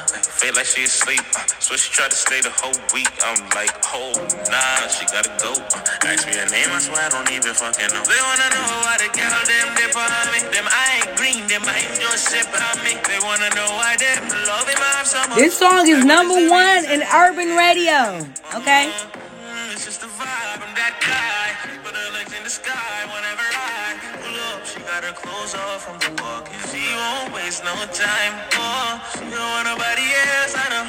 feel 0.43 0.55
like 0.59 0.67
she 0.67 0.83
asleep. 0.83 1.23
So 1.63 1.75
she 1.79 1.87
tried 1.95 2.11
to 2.11 2.19
stay 2.19 2.41
the 2.43 2.51
whole 2.51 2.75
week. 2.91 3.07
I'm 3.23 3.39
like, 3.55 3.71
oh, 3.95 4.11
nah, 4.51 4.87
she 4.91 5.07
gotta 5.07 5.31
go. 5.39 5.55
Ask 6.03 6.27
me 6.27 6.35
her 6.35 6.49
name, 6.51 6.67
I 6.67 6.83
swear 6.83 6.99
I 6.99 7.09
don't 7.15 7.31
even 7.31 7.55
fucking 7.55 7.87
know. 7.95 8.03
They 8.03 8.19
wanna 8.19 8.49
know 8.51 8.67
why 8.83 8.99
the 8.99 9.07
girl 9.15 9.39
them 9.47 9.67
dip 9.79 9.95
on 9.95 10.27
me. 10.35 10.39
Them 10.51 10.67
I 10.67 10.83
ain't 10.99 11.11
green, 11.15 11.47
them 11.47 11.63
I 11.63 11.79
ain't 11.79 11.95
just 11.95 12.27
sip 12.27 12.51
on 12.51 12.75
me. 12.83 12.99
They 13.07 13.23
wanna 13.23 13.55
know 13.55 13.71
why 13.79 13.95
them 13.95 14.27
love 14.43 14.67
him 14.67 14.83
have 14.83 15.07
so 15.07 15.23
much. 15.31 15.39
This 15.39 15.55
song 15.55 15.87
is 15.87 16.03
number 16.03 16.35
one 16.35 16.83
in 16.91 17.07
urban 17.07 17.55
radio. 17.55 18.27
Okay? 18.59 18.91
It's 19.71 19.87
just 19.87 20.01
the 20.01 20.11
vibe, 20.11 20.59
I'm 20.59 20.75
that 20.75 20.99
guy. 20.99 21.55
Put 21.87 21.95
her 21.95 22.09
legs 22.19 22.35
in 22.35 22.43
the 22.43 22.51
sky 22.51 22.67
whenever 22.73 23.02
got 24.93 25.03
her 25.03 25.13
clothes 25.13 25.55
off 25.55 25.81
from 25.81 25.97
the 26.05 26.21
walk, 26.21 26.45
she 26.69 26.85
won't 26.93 27.33
waste 27.33 27.65
no 27.65 27.73
time. 27.89 28.33
Oh, 28.61 29.01
she 29.17 29.25
don't 29.25 29.41
want 29.41 29.65
nobody 29.65 30.05
else, 30.05 30.53
I 30.53 30.65
know. 30.69 30.85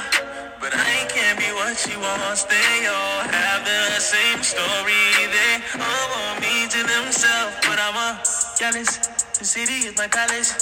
But 0.61 0.77
I 0.77 1.09
can't 1.09 1.39
be 1.41 1.49
what 1.57 1.73
she 1.73 1.97
wants. 1.97 2.45
They 2.45 2.85
all 2.85 3.21
have 3.25 3.65
the 3.65 3.81
same 4.01 4.43
story. 4.45 5.05
They 5.33 5.55
all 5.81 6.07
want 6.13 6.37
me 6.45 6.69
to 6.69 6.81
themselves, 6.85 7.57
but 7.65 7.81
I'm 7.81 7.97
a 7.97 8.21
jealous. 8.61 8.93
The 9.41 9.45
city 9.45 9.89
is 9.89 9.97
my 9.97 10.09
palace. 10.09 10.53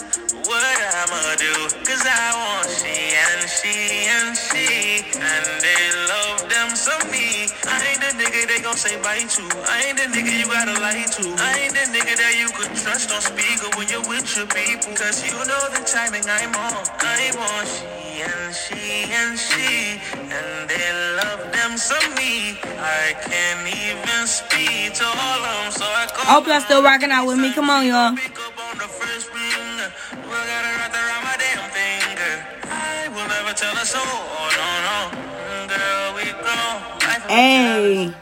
What 0.47 0.79
I'ma 1.03 1.35
do? 1.35 1.55
Cause 1.83 2.07
I 2.07 2.27
want 2.39 2.71
she 2.71 2.95
and 3.27 3.43
she 3.51 3.75
and 4.07 4.31
she. 4.39 5.03
And 5.19 5.47
they 5.59 5.83
love 6.07 6.47
them 6.47 6.71
some 6.79 7.11
me. 7.11 7.42
I 7.73 7.81
ain't 7.89 8.01
the 8.05 8.13
nigga 8.21 8.45
they 8.49 8.61
gon' 8.61 8.77
say 8.77 9.01
bye 9.01 9.25
to. 9.25 9.45
I 9.65 9.89
ain't 9.89 9.97
the 9.97 10.13
nigga 10.13 10.33
you 10.37 10.45
gotta 10.45 10.77
lie 10.77 11.09
to. 11.09 11.25
I 11.41 11.65
ain't 11.65 11.73
the 11.73 11.89
nigga 11.89 12.15
that 12.21 12.35
you 12.37 12.53
could 12.53 12.77
trust 12.77 13.09
on 13.09 13.25
speaker 13.25 13.73
when 13.81 13.89
you're 13.89 14.05
with 14.05 14.29
your 14.37 14.45
people. 14.45 14.93
Cause 14.93 15.25
you 15.25 15.33
know 15.33 15.63
the 15.73 15.81
timing 15.89 16.25
I'm 16.29 16.53
on. 16.53 16.85
I'm 17.01 17.33
want 17.41 17.69
she 17.73 18.21
and 18.21 18.53
she 18.53 19.09
and 19.09 19.33
she. 19.39 19.97
And 20.21 20.69
they 20.69 20.89
love 21.17 21.49
them 21.49 21.81
some 21.81 22.13
me. 22.21 22.61
I 22.77 23.17
can't 23.25 23.65
even 23.65 24.27
speak 24.29 24.93
to 25.01 25.07
all 25.09 25.41
of 25.41 25.57
them. 25.65 25.73
So 25.73 25.85
I 25.89 26.07
call 26.13 26.29
Hope 26.29 26.47
y'all 26.49 26.61
still 26.61 26.83
rocking 26.83 27.11
out 27.11 27.27
with 27.27 27.39
me. 27.39 27.55
Come 27.55 27.71
on, 27.71 27.87
y'all. 27.87 28.13
Hey. 37.33 38.13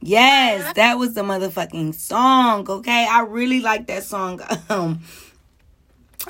Yes, 0.00 0.72
that 0.72 0.96
was 0.96 1.12
the 1.12 1.20
motherfucking 1.20 1.94
song, 1.94 2.66
okay? 2.66 3.06
I 3.10 3.20
really 3.24 3.60
like 3.60 3.88
that 3.88 4.04
song. 4.04 4.40
Um 4.70 5.00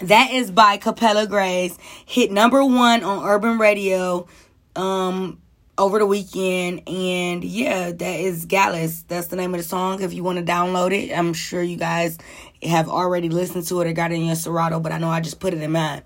that 0.02 0.32
is 0.32 0.50
by 0.50 0.78
Capella 0.78 1.28
Grace. 1.28 1.78
Hit 2.06 2.32
number 2.32 2.64
1 2.64 3.04
on 3.04 3.24
Urban 3.24 3.58
Radio 3.58 4.26
um 4.74 5.40
over 5.78 6.00
the 6.00 6.06
weekend 6.06 6.88
and 6.88 7.44
yeah, 7.44 7.92
that 7.92 8.20
is 8.20 8.46
Gallus. 8.46 9.04
That's 9.06 9.28
the 9.28 9.36
name 9.36 9.54
of 9.54 9.60
the 9.60 9.68
song 9.68 10.02
if 10.02 10.12
you 10.12 10.24
want 10.24 10.44
to 10.44 10.44
download 10.44 10.90
it. 10.90 11.16
I'm 11.16 11.34
sure 11.34 11.62
you 11.62 11.76
guys 11.76 12.18
have 12.64 12.88
already 12.88 13.28
listened 13.28 13.64
to 13.68 13.80
it 13.80 13.86
or 13.86 13.92
got 13.92 14.10
it 14.10 14.16
in 14.16 14.24
your 14.24 14.34
Serato, 14.34 14.80
but 14.80 14.90
I 14.90 14.98
know 14.98 15.08
I 15.08 15.20
just 15.20 15.38
put 15.38 15.54
it 15.54 15.62
in 15.62 15.70
mine. 15.70 16.02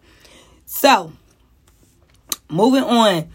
So, 0.66 1.14
moving 2.50 2.84
on. 2.84 3.30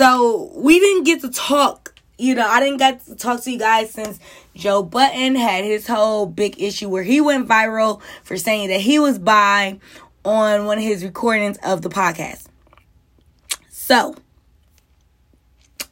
So, 0.00 0.50
we 0.54 0.80
didn't 0.80 1.04
get 1.04 1.20
to 1.20 1.30
talk, 1.30 2.00
you 2.16 2.34
know, 2.34 2.48
I 2.48 2.58
didn't 2.58 2.78
get 2.78 3.04
to 3.04 3.14
talk 3.14 3.42
to 3.42 3.50
you 3.50 3.58
guys 3.58 3.90
since 3.90 4.18
Joe 4.54 4.82
Budden 4.82 5.34
had 5.34 5.62
his 5.62 5.86
whole 5.86 6.24
big 6.24 6.58
issue 6.58 6.88
where 6.88 7.02
he 7.02 7.20
went 7.20 7.46
viral 7.46 8.00
for 8.24 8.38
saying 8.38 8.70
that 8.70 8.80
he 8.80 8.98
was 8.98 9.18
bi 9.18 9.78
on 10.24 10.64
one 10.64 10.78
of 10.78 10.84
his 10.84 11.04
recordings 11.04 11.58
of 11.62 11.82
the 11.82 11.90
podcast. 11.90 12.46
So, 13.68 14.14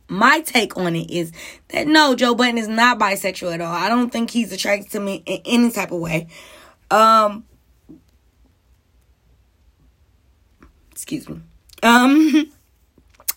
my 0.08 0.40
take 0.40 0.74
on 0.78 0.96
it 0.96 1.10
is 1.10 1.30
that 1.68 1.86
no, 1.86 2.14
Joe 2.14 2.34
Budden 2.34 2.56
is 2.56 2.66
not 2.66 2.98
bisexual 2.98 3.52
at 3.52 3.60
all. 3.60 3.74
I 3.74 3.90
don't 3.90 4.08
think 4.08 4.30
he's 4.30 4.54
attracted 4.54 4.90
to 4.92 5.00
me 5.00 5.22
in 5.26 5.42
any 5.44 5.70
type 5.70 5.92
of 5.92 6.00
way. 6.00 6.28
Um, 6.90 7.44
excuse 10.92 11.28
me. 11.28 11.42
Um, 11.82 12.52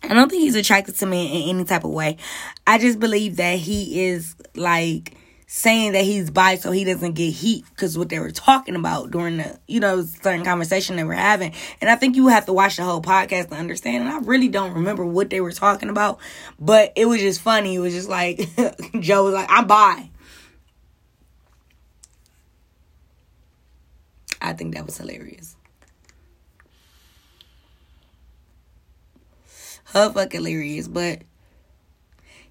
I 0.04 0.14
don't 0.14 0.30
think 0.30 0.44
he's 0.44 0.56
attracted 0.56 0.96
to 0.98 1.06
me 1.06 1.44
in 1.50 1.56
any 1.56 1.66
type 1.66 1.84
of 1.84 1.92
way. 1.92 2.18
I 2.66 2.78
just 2.78 3.00
believe 3.00 3.38
that 3.38 3.60
he 3.60 4.06
is 4.08 4.36
like 4.56 5.16
saying 5.54 5.92
that 5.92 6.06
he's 6.06 6.32
bi 6.32 6.56
so 6.56 6.72
he 6.72 6.86
doesn't 6.86 7.12
get 7.12 7.30
heat 7.30 7.66
because 7.72 7.98
what 7.98 8.08
they 8.08 8.20
were 8.20 8.32
talking 8.32 8.74
about 8.74 9.12
during 9.12 9.36
the 9.36 9.60
you 9.68 9.82
know 9.82 10.02
certain 10.02 10.46
conversation 10.46 10.96
they 10.96 11.04
were 11.04 11.14
having. 11.14 11.54
And 11.82 11.90
i 11.90 11.98
think 11.98 12.16
you 12.16 12.30
have 12.30 12.46
to 12.46 12.54
watch 12.54 12.78
the 12.78 12.84
whole 12.84 13.02
podcast 13.02 13.50
to 13.50 13.56
understand 13.56 14.06
and 14.06 14.14
i 14.14 14.20
really 14.20 14.48
don't 14.48 14.74
remember 14.74 15.06
what 15.06 15.30
they 15.30 15.42
were 15.42 15.52
talking 15.52 15.90
about 15.90 16.20
but 16.58 16.94
it 16.96 17.06
was 17.06 17.20
just 17.20 17.42
funny. 17.42 17.76
It 17.76 17.80
was 17.80 17.94
just 17.94 18.08
like 18.08 18.38
joe 19.02 19.26
was 19.26 19.34
like 19.34 19.50
i'm 19.52 19.68
bi. 19.68 20.10
I 24.42 24.54
think 24.54 24.74
that 24.74 24.86
was 24.86 24.98
hilarious 24.98 25.58
her 29.94 30.12
fucking 30.12 30.40
hilarious 30.44 30.88
but 30.88 31.22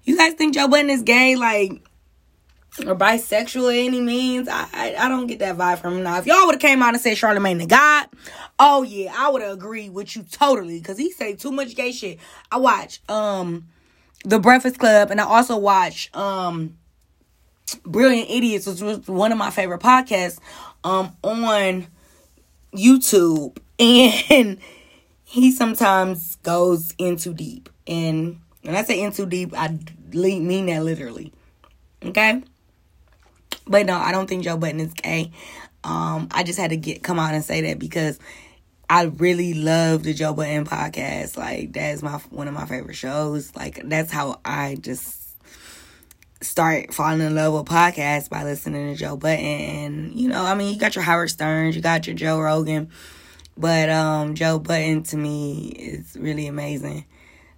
you 0.03 0.17
guys 0.17 0.33
think 0.33 0.53
joe 0.53 0.67
budden 0.67 0.89
is 0.89 1.03
gay 1.03 1.35
like 1.35 1.81
or 2.79 2.95
bisexual 2.95 3.85
any 3.85 3.99
means. 3.99 4.47
I, 4.47 4.67
I, 4.73 4.95
I 4.97 5.09
don't 5.09 5.27
get 5.27 5.39
that 5.39 5.57
vibe 5.57 5.79
from 5.79 5.97
him. 5.97 6.03
Now, 6.03 6.19
if 6.19 6.25
y'all 6.25 6.45
would 6.45 6.55
have 6.55 6.61
came 6.61 6.81
out 6.81 6.93
and 6.93 7.01
said 7.01 7.17
Charlemagne 7.17 7.57
the 7.57 7.65
God, 7.65 8.07
oh 8.59 8.83
yeah, 8.83 9.13
I 9.15 9.29
would 9.29 9.41
have 9.41 9.53
agreed 9.53 9.91
with 9.91 10.15
you 10.15 10.23
totally 10.23 10.79
because 10.79 10.97
he 10.97 11.11
say 11.11 11.35
too 11.35 11.51
much 11.51 11.75
gay 11.75 11.91
shit. 11.91 12.19
I 12.51 12.57
watch 12.57 13.01
um 13.09 13.67
The 14.23 14.39
Breakfast 14.39 14.79
Club 14.79 15.11
and 15.11 15.19
I 15.19 15.25
also 15.25 15.57
watch 15.57 16.09
um 16.15 16.77
Brilliant 17.85 18.29
Idiots, 18.29 18.67
which 18.67 18.81
was 18.81 19.07
one 19.07 19.31
of 19.31 19.37
my 19.37 19.49
favorite 19.49 19.81
podcasts 19.81 20.39
um 20.83 21.15
on 21.23 21.87
YouTube, 22.73 23.57
and 23.79 24.59
he 25.31 25.49
sometimes 25.49 26.35
goes 26.43 26.93
in 26.97 27.15
too 27.15 27.33
deep. 27.33 27.69
And 27.87 28.41
when 28.63 28.75
I 28.75 28.83
say 28.83 29.01
in 29.01 29.13
too 29.13 29.25
deep, 29.25 29.53
I 29.55 29.79
mean 30.11 30.65
that 30.65 30.83
literally. 30.83 31.31
Okay. 32.03 32.43
But 33.65 33.85
no, 33.85 33.95
I 33.95 34.11
don't 34.11 34.27
think 34.27 34.43
Joe 34.43 34.57
Budden 34.57 34.81
is 34.81 34.93
gay. 34.93 35.31
Um, 35.85 36.27
I 36.31 36.43
just 36.43 36.59
had 36.59 36.71
to 36.71 36.77
get 36.77 37.01
come 37.01 37.17
out 37.17 37.33
and 37.33 37.45
say 37.45 37.61
that 37.61 37.79
because 37.79 38.19
I 38.89 39.03
really 39.03 39.53
love 39.53 40.03
the 40.03 40.13
Joe 40.13 40.33
Budden 40.33 40.65
podcast. 40.65 41.37
Like 41.37 41.71
that's 41.71 42.03
my 42.03 42.17
one 42.29 42.49
of 42.49 42.53
my 42.53 42.65
favorite 42.65 42.95
shows. 42.95 43.55
Like 43.55 43.81
that's 43.85 44.11
how 44.11 44.41
I 44.43 44.75
just 44.81 45.17
start 46.41 46.93
falling 46.93 47.21
in 47.21 47.35
love 47.35 47.53
with 47.53 47.65
podcasts 47.67 48.29
by 48.29 48.43
listening 48.43 48.93
to 48.93 48.99
Joe 48.99 49.15
Budden. 49.15 49.39
And 49.39 50.13
you 50.13 50.27
know, 50.27 50.43
I 50.43 50.55
mean, 50.55 50.73
you 50.73 50.79
got 50.79 50.95
your 50.95 51.05
Howard 51.05 51.29
Sterns, 51.29 51.73
you 51.73 51.81
got 51.81 52.05
your 52.05 52.17
Joe 52.17 52.37
Rogan, 52.37 52.89
but 53.57 53.89
um, 53.89 54.35
Joe 54.35 54.59
Budden 54.59 55.03
to 55.03 55.17
me 55.17 55.67
is 55.69 56.17
really 56.19 56.47
amazing. 56.47 57.05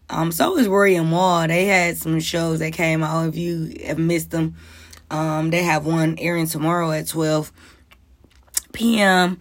Um, 0.09 0.31
so 0.31 0.57
is 0.57 0.67
Rory 0.67 0.95
and. 0.95 1.47
They 1.47 1.65
had 1.65 1.97
some 1.97 2.19
shows 2.19 2.59
that 2.59 2.73
came 2.73 3.03
out. 3.03 3.29
If 3.29 3.35
you 3.35 3.75
have 3.85 3.97
missed 3.97 4.31
them, 4.31 4.55
um, 5.09 5.50
they 5.50 5.63
have 5.63 5.85
one 5.85 6.15
airing 6.19 6.47
tomorrow 6.47 6.91
at 6.91 7.07
12 7.07 7.51
p.m. 8.73 9.39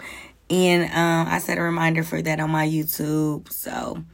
And 0.49 0.85
um, 0.85 1.32
I 1.32 1.38
set 1.38 1.59
a 1.59 1.62
reminder 1.62 2.02
for 2.02 2.21
that 2.23 2.38
on 2.38 2.50
my 2.50 2.66
YouTube. 2.66 3.50
So, 3.50 4.04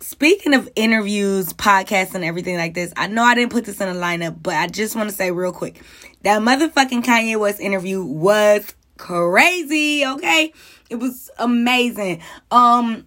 speaking 0.00 0.52
of 0.52 0.68
interviews, 0.74 1.52
podcasts, 1.52 2.14
and 2.14 2.24
everything 2.24 2.56
like 2.56 2.74
this, 2.74 2.92
I 2.96 3.06
know 3.06 3.22
I 3.22 3.34
didn't 3.34 3.52
put 3.52 3.64
this 3.64 3.80
in 3.80 3.88
a 3.88 3.94
lineup, 3.94 4.42
but 4.42 4.54
I 4.54 4.66
just 4.66 4.96
want 4.96 5.10
to 5.10 5.14
say 5.14 5.30
real 5.30 5.52
quick 5.52 5.80
that 6.22 6.40
motherfucking 6.40 7.04
Kanye 7.04 7.38
West 7.38 7.60
interview 7.60 8.02
was 8.02 8.74
crazy. 9.02 10.06
Okay, 10.06 10.52
it 10.88 10.96
was 10.96 11.28
amazing. 11.38 12.22
Um, 12.52 13.06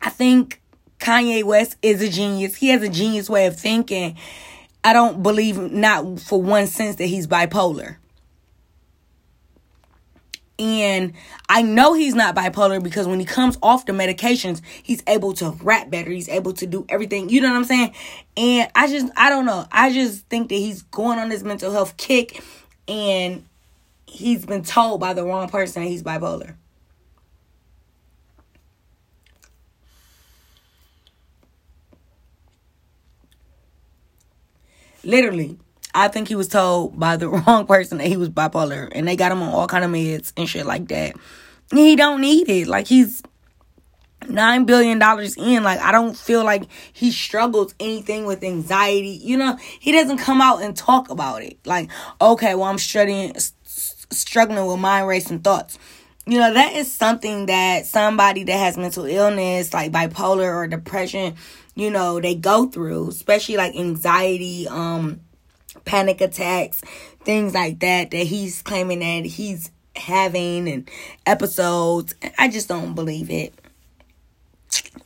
I 0.00 0.08
think 0.08 0.62
Kanye 1.00 1.44
West 1.44 1.76
is 1.82 2.00
a 2.00 2.08
genius. 2.08 2.56
He 2.56 2.68
has 2.68 2.82
a 2.82 2.88
genius 2.88 3.28
way 3.28 3.44
of 3.46 3.58
thinking 3.58 4.16
I 4.82 4.94
don't 4.94 5.22
believe 5.22 5.58
not 5.58 6.18
for 6.18 6.40
one 6.40 6.66
sense 6.66 6.96
that 6.96 7.06
he's 7.06 7.26
bipolar. 7.26 7.96
And 10.58 11.12
I 11.48 11.62
know 11.62 11.92
he's 11.92 12.14
not 12.14 12.34
bipolar 12.34 12.82
because 12.82 13.06
when 13.06 13.20
he 13.20 13.26
comes 13.26 13.58
off 13.62 13.84
the 13.84 13.92
medications, 13.92 14.62
he's 14.82 15.02
able 15.06 15.34
to 15.34 15.50
rap 15.62 15.90
better. 15.90 16.10
He's 16.10 16.28
able 16.28 16.52
to 16.54 16.66
do 16.66 16.86
everything. 16.88 17.28
You 17.28 17.42
know 17.42 17.50
what 17.50 17.56
I'm 17.56 17.64
saying? 17.64 17.94
And 18.36 18.70
I 18.74 18.88
just, 18.88 19.12
I 19.16 19.28
don't 19.28 19.44
know. 19.44 19.66
I 19.72 19.92
just 19.92 20.26
think 20.28 20.48
that 20.48 20.54
he's 20.54 20.82
going 20.82 21.18
on 21.18 21.28
this 21.28 21.42
mental 21.42 21.72
health 21.72 21.96
kick 21.96 22.42
and 22.86 23.44
he's 24.12 24.44
been 24.44 24.62
told 24.62 25.00
by 25.00 25.14
the 25.14 25.24
wrong 25.24 25.48
person 25.48 25.82
that 25.82 25.88
he's 25.88 26.02
bipolar. 26.02 26.56
Literally. 35.04 35.58
I 35.94 36.08
think 36.08 36.28
he 36.28 36.34
was 36.34 36.48
told 36.48 36.98
by 36.98 37.16
the 37.16 37.28
wrong 37.46 37.66
person 37.66 37.98
that 37.98 38.06
he 38.06 38.16
was 38.16 38.30
bipolar 38.30 38.88
and 38.92 39.06
they 39.08 39.16
got 39.16 39.32
him 39.32 39.42
on 39.42 39.52
all 39.52 39.66
kind 39.66 39.84
of 39.84 39.90
meds 39.90 40.32
and 40.36 40.48
shit 40.48 40.66
like 40.66 40.88
that. 40.88 41.16
He 41.70 41.96
don't 41.96 42.20
need 42.20 42.48
it. 42.48 42.68
Like 42.68 42.86
he's 42.86 43.22
nine 44.28 44.64
billion 44.64 44.98
dollars 44.98 45.36
in. 45.36 45.64
Like 45.64 45.80
I 45.80 45.90
don't 45.90 46.16
feel 46.16 46.44
like 46.44 46.64
he 46.92 47.10
struggles 47.10 47.74
anything 47.80 48.26
with 48.26 48.44
anxiety. 48.44 49.20
You 49.22 49.36
know, 49.36 49.56
he 49.80 49.92
doesn't 49.92 50.18
come 50.18 50.40
out 50.40 50.62
and 50.62 50.76
talk 50.76 51.10
about 51.10 51.42
it. 51.42 51.58
Like, 51.66 51.90
okay, 52.20 52.54
well 52.54 52.64
I'm 52.64 52.78
struggling 52.78 53.34
struggling 54.12 54.66
with 54.66 54.78
mind 54.78 55.06
racing 55.08 55.40
thoughts. 55.40 55.78
You 56.26 56.38
know, 56.38 56.54
that 56.54 56.74
is 56.74 56.92
something 56.92 57.46
that 57.46 57.86
somebody 57.86 58.44
that 58.44 58.56
has 58.56 58.76
mental 58.76 59.04
illness, 59.04 59.74
like 59.74 59.90
bipolar 59.90 60.54
or 60.54 60.66
depression, 60.68 61.34
you 61.74 61.90
know, 61.90 62.20
they 62.20 62.34
go 62.34 62.66
through, 62.66 63.08
especially 63.08 63.56
like 63.56 63.74
anxiety, 63.74 64.68
um, 64.68 65.20
panic 65.84 66.20
attacks, 66.20 66.82
things 67.24 67.54
like 67.54 67.80
that, 67.80 68.10
that 68.10 68.26
he's 68.26 68.62
claiming 68.62 69.00
that 69.00 69.28
he's 69.28 69.70
having 69.96 70.68
and 70.68 70.88
episodes. 71.26 72.14
I 72.38 72.48
just 72.48 72.68
don't 72.68 72.94
believe 72.94 73.30
it. 73.30 73.54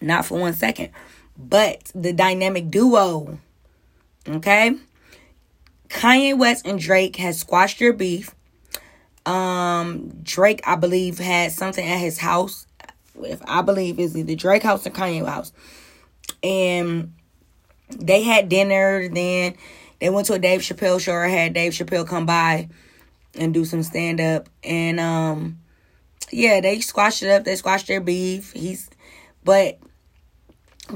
Not 0.00 0.26
for 0.26 0.38
one 0.38 0.54
second. 0.54 0.90
But 1.36 1.90
the 1.94 2.12
dynamic 2.12 2.70
duo, 2.70 3.38
okay? 4.28 4.76
Kanye 5.88 6.36
West 6.36 6.66
and 6.66 6.78
Drake 6.78 7.16
has 7.16 7.40
squashed 7.40 7.78
their 7.78 7.92
beef. 7.92 8.34
Um, 9.26 10.10
Drake, 10.22 10.60
I 10.64 10.76
believe, 10.76 11.18
had 11.18 11.52
something 11.52 11.86
at 11.86 11.98
his 11.98 12.18
house. 12.18 12.66
If 13.20 13.40
I 13.46 13.62
believe 13.62 13.98
is 13.98 14.16
either 14.16 14.34
Drake 14.34 14.62
house 14.62 14.86
or 14.86 14.90
Kanye 14.90 15.26
house 15.26 15.52
and 16.42 17.14
they 17.90 18.22
had 18.22 18.48
dinner. 18.48 19.08
Then 19.08 19.54
they 20.00 20.10
went 20.10 20.26
to 20.26 20.34
a 20.34 20.38
Dave 20.38 20.60
Chappelle 20.60 21.00
show. 21.00 21.12
Or 21.12 21.26
had 21.26 21.52
Dave 21.52 21.72
Chappelle 21.72 22.06
come 22.06 22.26
by 22.26 22.68
and 23.34 23.52
do 23.52 23.64
some 23.64 23.82
stand 23.82 24.20
up, 24.20 24.48
and 24.64 24.98
um, 24.98 25.58
yeah, 26.30 26.60
they 26.60 26.80
squashed 26.80 27.22
it 27.22 27.30
up. 27.30 27.44
They 27.44 27.56
squashed 27.56 27.86
their 27.86 28.00
beef. 28.00 28.52
He's, 28.52 28.88
but 29.44 29.78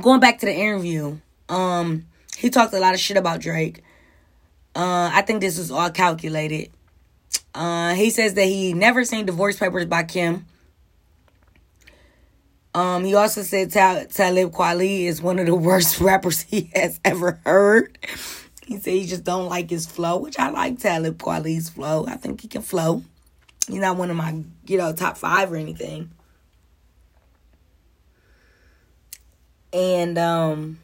going 0.00 0.20
back 0.20 0.38
to 0.38 0.46
the 0.46 0.54
interview, 0.54 1.18
um, 1.48 2.06
he 2.36 2.48
talked 2.48 2.72
a 2.72 2.80
lot 2.80 2.94
of 2.94 3.00
shit 3.00 3.18
about 3.18 3.40
Drake. 3.40 3.82
Uh, 4.74 5.10
I 5.12 5.22
think 5.22 5.40
this 5.40 5.58
was 5.58 5.70
all 5.70 5.90
calculated. 5.90 6.70
Uh, 7.54 7.94
he 7.94 8.10
says 8.10 8.34
that 8.34 8.44
he 8.44 8.72
never 8.72 9.04
seen 9.04 9.26
divorce 9.26 9.58
papers 9.58 9.86
by 9.86 10.02
Kim. 10.04 10.46
Um, 12.72 13.04
he 13.04 13.14
also 13.14 13.42
said 13.42 13.72
Tal- 13.72 14.06
Talib 14.06 14.52
Kweli 14.52 15.06
is 15.06 15.20
one 15.20 15.38
of 15.38 15.46
the 15.46 15.54
worst 15.54 16.00
rappers 16.00 16.42
he 16.42 16.70
has 16.74 17.00
ever 17.04 17.40
heard. 17.44 17.98
He 18.64 18.78
said 18.78 18.94
he 18.94 19.06
just 19.06 19.24
don't 19.24 19.48
like 19.48 19.68
his 19.68 19.86
flow, 19.86 20.18
which 20.18 20.38
I 20.38 20.50
like 20.50 20.78
Talib 20.78 21.18
Kweli's 21.18 21.68
flow. 21.68 22.06
I 22.06 22.16
think 22.16 22.40
he 22.40 22.48
can 22.48 22.62
flow. 22.62 23.02
He's 23.66 23.80
not 23.80 23.96
one 23.96 24.10
of 24.10 24.16
my, 24.16 24.42
you 24.66 24.78
know, 24.78 24.92
top 24.92 25.16
five 25.16 25.52
or 25.52 25.56
anything. 25.56 26.10
And 29.72 30.18
um 30.18 30.78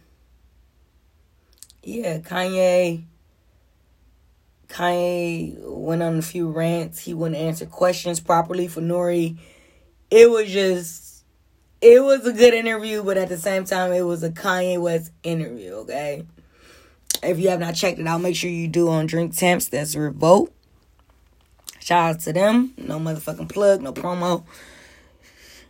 yeah, 1.83 2.19
Kanye 2.19 3.05
Kanye 4.69 5.57
went 5.63 6.03
on 6.03 6.19
a 6.19 6.23
few 6.23 6.51
rants. 6.51 7.01
He 7.01 7.15
wouldn't 7.15 7.41
answer 7.41 7.67
questions 7.67 8.21
properly 8.21 8.69
for 8.69 8.81
Nori. 8.81 9.39
It 10.11 10.31
was 10.31 10.51
just 10.51 11.25
it 11.81 12.03
was 12.03 12.27
a 12.27 12.33
good 12.33 12.55
interview, 12.55 13.03
but 13.03 13.19
at 13.19 13.29
the 13.29 13.37
same 13.37 13.65
time, 13.65 13.93
it 13.93 14.03
was 14.03 14.23
a 14.23 14.31
Kanye 14.31 14.81
West 14.81 15.13
interview, 15.23 15.73
okay? 15.73 16.25
If 17.23 17.39
you 17.39 17.49
have 17.51 17.61
not 17.61 17.75
checked 17.75 17.99
it 17.99 18.07
out, 18.07 18.21
make 18.21 18.37
sure 18.37 18.51
you 18.51 18.69
do 18.69 18.89
on 18.89 19.07
Drink 19.07 19.35
Champs. 19.35 19.69
That's 19.69 19.95
Revolt. 19.95 20.53
Shout 21.81 22.17
out 22.17 22.21
to 22.23 22.33
them. 22.33 22.75
No 22.77 22.99
motherfucking 22.99 23.49
plug, 23.49 23.81
no 23.83 23.93
promo. 23.93 24.45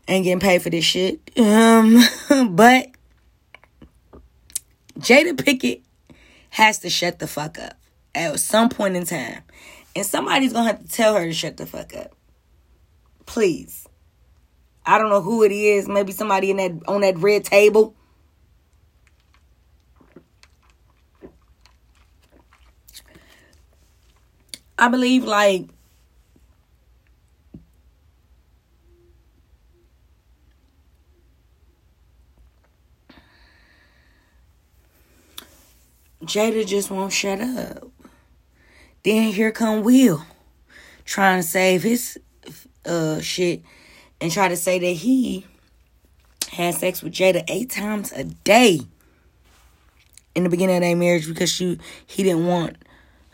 Ain't 0.09 0.25
getting 0.25 0.41
paid 0.41 0.63
for 0.63 0.71
this 0.71 0.85
shit. 0.85 1.21
Um, 1.39 2.01
but 2.55 2.89
Jada 4.99 5.33
Pinkett 5.33 5.83
has 6.51 6.79
to 6.79 6.89
shut 6.89 7.19
the 7.19 7.27
fuck 7.27 7.59
up 7.59 7.77
at 8.17 8.41
some 8.41 8.69
point 8.69 8.97
in 8.97 9.05
time. 9.05 9.43
And 9.95 10.05
somebody's 10.05 10.53
gonna 10.53 10.67
have 10.67 10.83
to 10.83 10.89
tell 10.89 11.15
her 11.15 11.25
to 11.25 11.33
shut 11.33 11.57
the 11.57 11.67
fuck 11.67 11.95
up. 11.95 12.15
Please. 13.27 13.87
I 14.85 14.99
don't 14.99 15.11
know 15.11 15.23
who 15.23 15.43
it 15.43 15.53
is. 15.53 15.89
Maybe 15.89 16.13
somebody 16.13 16.51
in 16.51 16.57
that 16.59 16.73
on 16.89 17.01
that 17.01 17.19
red 17.19 17.45
table. 17.45 17.95
I 24.79 24.89
believe 24.89 25.25
like 25.25 25.69
Jada 36.23 36.67
just 36.67 36.91
won't 36.91 37.13
shut 37.13 37.41
up. 37.41 37.91
Then 39.07 39.33
here 39.33 39.53
come 39.53 39.85
Will 39.85 40.27
trying 41.05 41.41
to 41.41 41.47
save 41.47 41.85
his 41.85 42.19
uh 42.85 43.21
shit 43.21 43.63
and 44.21 44.33
try 44.33 44.49
to 44.49 44.57
say 44.57 44.81
that 44.81 44.87
he 44.87 45.47
had 46.51 46.75
sex 46.75 47.05
with 47.05 47.13
Jada 47.13 47.45
eight 47.47 47.71
times 47.71 48.11
a 48.11 48.25
day 48.25 48.81
in 50.35 50.43
the 50.43 50.49
beginning 50.49 50.75
of 50.75 50.83
their 50.83 50.97
marriage 50.97 51.29
because 51.29 51.53
she 51.53 51.79
he 52.05 52.25
didn't 52.25 52.49
want 52.49 52.79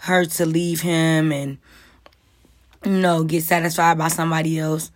her 0.01 0.27
to 0.27 0.45
leave 0.45 0.83
him 0.83 1.33
and 1.33 1.57
you 2.85 2.93
know 2.93 3.25
get 3.25 3.43
satisfied 3.43 3.97
by 3.97 4.09
somebody 4.09 4.59
else. 4.59 4.91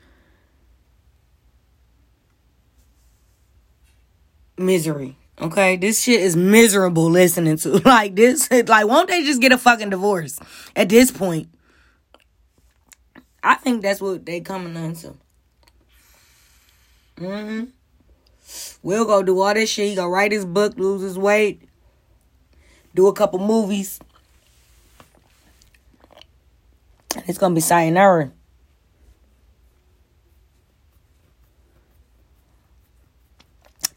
Misery. 4.58 5.16
Okay, 5.38 5.76
this 5.76 6.02
shit 6.02 6.20
is 6.20 6.34
miserable 6.34 7.10
listening 7.10 7.58
to. 7.58 7.78
Like 7.84 8.16
this, 8.16 8.50
like 8.50 8.86
won't 8.86 9.08
they 9.08 9.22
just 9.22 9.40
get 9.40 9.52
a 9.52 9.58
fucking 9.58 9.90
divorce 9.90 10.38
at 10.74 10.88
this 10.88 11.10
point? 11.10 11.48
I 13.42 13.54
think 13.54 13.82
that's 13.82 14.00
what 14.00 14.24
they 14.24 14.40
coming 14.40 14.74
into. 14.76 15.14
Mm-hmm. 17.16 17.64
We'll 18.82 19.04
go 19.04 19.22
do 19.22 19.40
all 19.40 19.54
this 19.54 19.70
shit. 19.70 19.90
He 19.90 19.94
go 19.94 20.08
write 20.08 20.32
his 20.32 20.44
book, 20.44 20.76
lose 20.78 21.02
his 21.02 21.18
weight, 21.18 21.62
do 22.94 23.06
a 23.08 23.12
couple 23.12 23.38
movies. 23.38 24.00
It's 27.26 27.38
gonna 27.38 27.54
be 27.54 27.60
sayonara. 27.60 28.32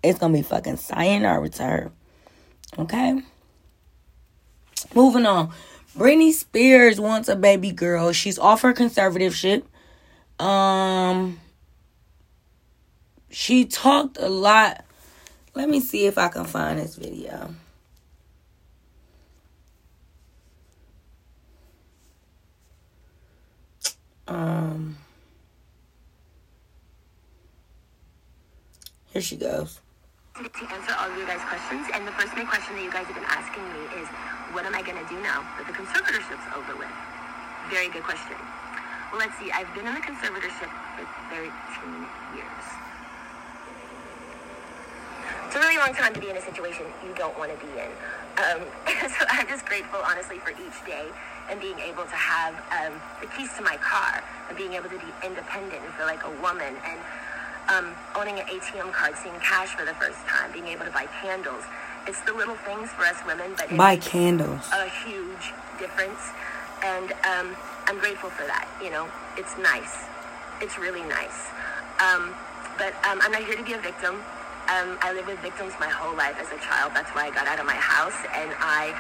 It's 0.02 0.20
gonna 0.20 0.34
be 0.34 0.42
fucking 0.42 0.78
sayonara 0.78 1.50
to 1.50 1.64
her. 1.64 1.92
Okay? 2.78 3.22
Moving 4.96 5.26
on. 5.26 5.52
Britney 5.98 6.32
Spears 6.32 7.00
wants 7.00 7.28
a 7.28 7.36
baby 7.36 7.72
girl. 7.72 8.12
She's 8.14 8.40
off 8.40 8.62
her 8.62 8.74
conservatorship. 8.74 9.64
Um 10.44 11.40
she 13.30 13.66
talked 13.66 14.18
a 14.18 14.30
lot. 14.30 14.86
Let 15.54 15.70
me 15.70 15.80
see 15.80 16.06
if 16.06 16.18
I 16.18 16.30
can 16.30 16.46
find 16.46 16.80
this 16.80 16.96
video. 16.96 17.54
Um 24.28 24.98
Here 29.12 29.22
she 29.22 29.36
goes 29.36 29.82
to 30.48 30.64
answer 30.72 30.96
all 30.96 31.12
of 31.12 31.18
you 31.20 31.28
guys' 31.28 31.44
questions. 31.52 31.84
And 31.92 32.08
the 32.08 32.16
first 32.16 32.32
main 32.32 32.48
question 32.48 32.72
that 32.80 32.84
you 32.84 32.92
guys 32.92 33.04
have 33.12 33.16
been 33.16 33.28
asking 33.28 33.64
me 33.76 33.84
is, 34.00 34.08
what 34.56 34.64
am 34.64 34.72
I 34.72 34.80
going 34.80 34.96
to 34.96 35.08
do 35.12 35.20
now 35.20 35.44
that 35.60 35.68
the 35.68 35.76
conservatorship's 35.76 36.48
over 36.56 36.80
with? 36.80 36.92
Very 37.68 37.92
good 37.92 38.08
question. 38.08 38.40
Well, 39.12 39.20
let's 39.20 39.36
see. 39.36 39.52
I've 39.52 39.68
been 39.76 39.84
in 39.84 39.92
the 39.92 40.00
conservatorship 40.00 40.72
for 40.96 41.04
13 41.36 41.52
years. 42.40 42.66
It's 45.44 45.56
a 45.56 45.60
really 45.60 45.78
long 45.78 45.92
time 45.92 46.14
to 46.14 46.22
be 46.22 46.30
in 46.30 46.38
a 46.38 46.46
situation 46.46 46.88
you 47.04 47.12
don't 47.20 47.36
want 47.36 47.52
to 47.52 47.60
be 47.60 47.74
in. 47.76 47.92
Um, 48.40 48.64
so 49.12 49.28
I'm 49.28 49.48
just 49.52 49.66
grateful, 49.66 50.00
honestly, 50.08 50.40
for 50.40 50.56
each 50.56 50.80
day 50.88 51.12
and 51.52 51.60
being 51.60 51.80
able 51.80 52.06
to 52.06 52.16
have 52.16 52.56
um, 52.72 52.96
the 53.20 53.28
keys 53.36 53.52
to 53.58 53.64
my 53.64 53.76
car 53.78 54.24
and 54.48 54.56
being 54.56 54.74
able 54.74 54.88
to 54.88 55.00
be 55.02 55.12
independent 55.26 55.84
and 55.84 55.92
feel 56.00 56.06
like 56.06 56.24
a 56.24 56.32
woman 56.40 56.78
and 56.86 57.00
um, 57.70 57.94
owning 58.16 58.40
an 58.40 58.46
ATM 58.48 58.92
card, 58.92 59.16
seeing 59.22 59.36
cash 59.40 59.70
for 59.70 59.86
the 59.86 59.94
first 59.96 60.20
time, 60.28 60.52
being 60.52 60.68
able 60.68 60.86
to 60.86 60.92
buy 60.92 61.08
candles. 61.22 61.64
It's 62.08 62.20
the 62.22 62.34
little 62.34 62.56
things 62.56 62.90
for 62.92 63.04
us 63.06 63.18
women, 63.26 63.54
but 63.58 63.76
buy 63.78 63.98
candles. 63.98 64.68
A 64.74 64.90
huge 65.06 65.54
difference, 65.78 66.20
and 66.84 67.12
um, 67.30 67.56
I'm 67.86 68.00
grateful 68.00 68.30
for 68.30 68.44
that. 68.44 68.68
You 68.82 68.90
know, 68.90 69.08
it's 69.38 69.58
nice. 69.58 70.06
It's 70.62 70.78
really 70.78 71.04
nice. 71.04 71.48
Um, 72.02 72.34
but 72.78 72.96
um, 73.06 73.20
I'm 73.22 73.32
not 73.32 73.44
here 73.44 73.56
to 73.56 73.64
be 73.64 73.74
a 73.74 73.82
victim. 73.82 74.16
Um, 74.70 75.02
I 75.02 75.14
lived 75.14 75.28
with 75.28 75.40
victims 75.40 75.74
my 75.80 75.90
whole 75.90 76.16
life 76.16 76.38
as 76.40 76.48
a 76.54 76.60
child. 76.62 76.94
That's 76.94 77.10
why 77.12 77.26
I 77.26 77.32
got 77.34 77.48
out 77.48 77.60
of 77.60 77.66
my 77.66 77.78
house 77.78 78.16
and 78.38 78.54
I 78.62 78.94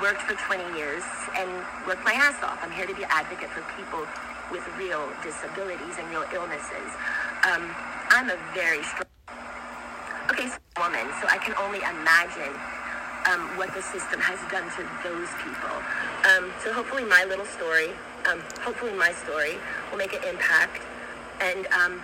worked 0.00 0.20
for 0.22 0.36
20 0.36 0.76
years 0.76 1.02
and 1.32 1.48
worked 1.88 2.04
my 2.04 2.12
ass 2.12 2.36
off. 2.44 2.60
I'm 2.60 2.70
here 2.70 2.84
to 2.86 2.94
be 2.94 3.04
an 3.04 3.10
advocate 3.10 3.48
for 3.48 3.64
people 3.72 4.04
with 4.50 4.66
real 4.76 5.08
disabilities 5.22 5.96
and 5.98 6.08
real 6.10 6.24
illnesses. 6.32 6.90
Um, 7.44 7.74
I'm 8.10 8.30
a 8.30 8.38
very 8.54 8.82
strong, 8.82 9.08
okay, 10.30 10.48
woman, 10.78 11.06
so 11.20 11.28
I 11.28 11.38
can 11.38 11.54
only 11.60 11.80
imagine 11.80 12.52
um, 13.26 13.56
what 13.56 13.72
the 13.74 13.82
system 13.82 14.20
has 14.20 14.38
done 14.50 14.68
to 14.76 14.82
those 15.02 15.28
people. 15.40 15.76
Um, 16.28 16.52
so 16.62 16.72
hopefully 16.72 17.04
my 17.04 17.24
little 17.24 17.46
story, 17.46 17.90
um, 18.28 18.40
hopefully 18.60 18.92
my 18.92 19.12
story 19.12 19.56
will 19.90 19.98
make 19.98 20.12
an 20.12 20.22
impact 20.28 20.82
and 21.40 21.66
um, 21.72 22.02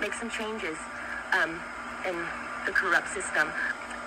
make 0.00 0.14
some 0.14 0.30
changes 0.30 0.78
um, 1.32 1.60
in 2.06 2.16
the 2.66 2.72
corrupt 2.72 3.08
system. 3.08 3.50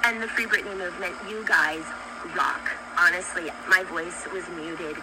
And 0.03 0.21
the 0.21 0.27
Free 0.27 0.45
Britney 0.45 0.77
movement, 0.77 1.15
you 1.29 1.45
guys 1.45 1.83
rock. 2.35 2.71
Honestly, 2.97 3.51
my 3.67 3.83
voice 3.83 4.25
was 4.31 4.47
muted 4.55 4.95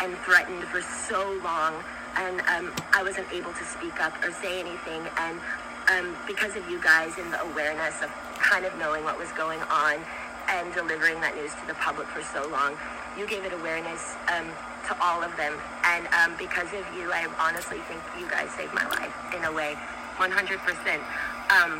and 0.00 0.16
threatened 0.18 0.62
for 0.64 0.82
so 0.82 1.40
long 1.42 1.82
and 2.18 2.42
um, 2.50 2.74
I 2.92 3.02
wasn't 3.02 3.30
able 3.32 3.54
to 3.54 3.64
speak 3.64 4.02
up 4.02 4.12
or 4.26 4.32
say 4.32 4.58
anything. 4.58 5.06
And 5.22 5.38
um, 5.86 6.16
because 6.26 6.56
of 6.56 6.68
you 6.68 6.82
guys 6.82 7.14
and 7.16 7.32
the 7.32 7.40
awareness 7.54 8.02
of 8.02 8.10
kind 8.42 8.66
of 8.66 8.76
knowing 8.76 9.04
what 9.04 9.16
was 9.18 9.30
going 9.38 9.60
on 9.70 10.02
and 10.50 10.74
delivering 10.74 11.20
that 11.22 11.38
news 11.38 11.54
to 11.62 11.64
the 11.70 11.78
public 11.78 12.08
for 12.08 12.22
so 12.22 12.42
long, 12.50 12.74
you 13.16 13.26
gave 13.26 13.44
it 13.46 13.52
awareness 13.54 14.18
um, 14.34 14.50
to 14.90 14.98
all 14.98 15.22
of 15.22 15.30
them. 15.38 15.54
And 15.86 16.10
um, 16.10 16.34
because 16.34 16.68
of 16.74 16.82
you, 16.98 17.06
I 17.14 17.30
honestly 17.38 17.78
think 17.86 18.02
you 18.18 18.26
guys 18.26 18.50
saved 18.58 18.74
my 18.74 18.86
life 18.98 19.14
in 19.30 19.44
a 19.46 19.52
way, 19.52 19.78
100%. 20.18 20.26
Um, 20.28 21.78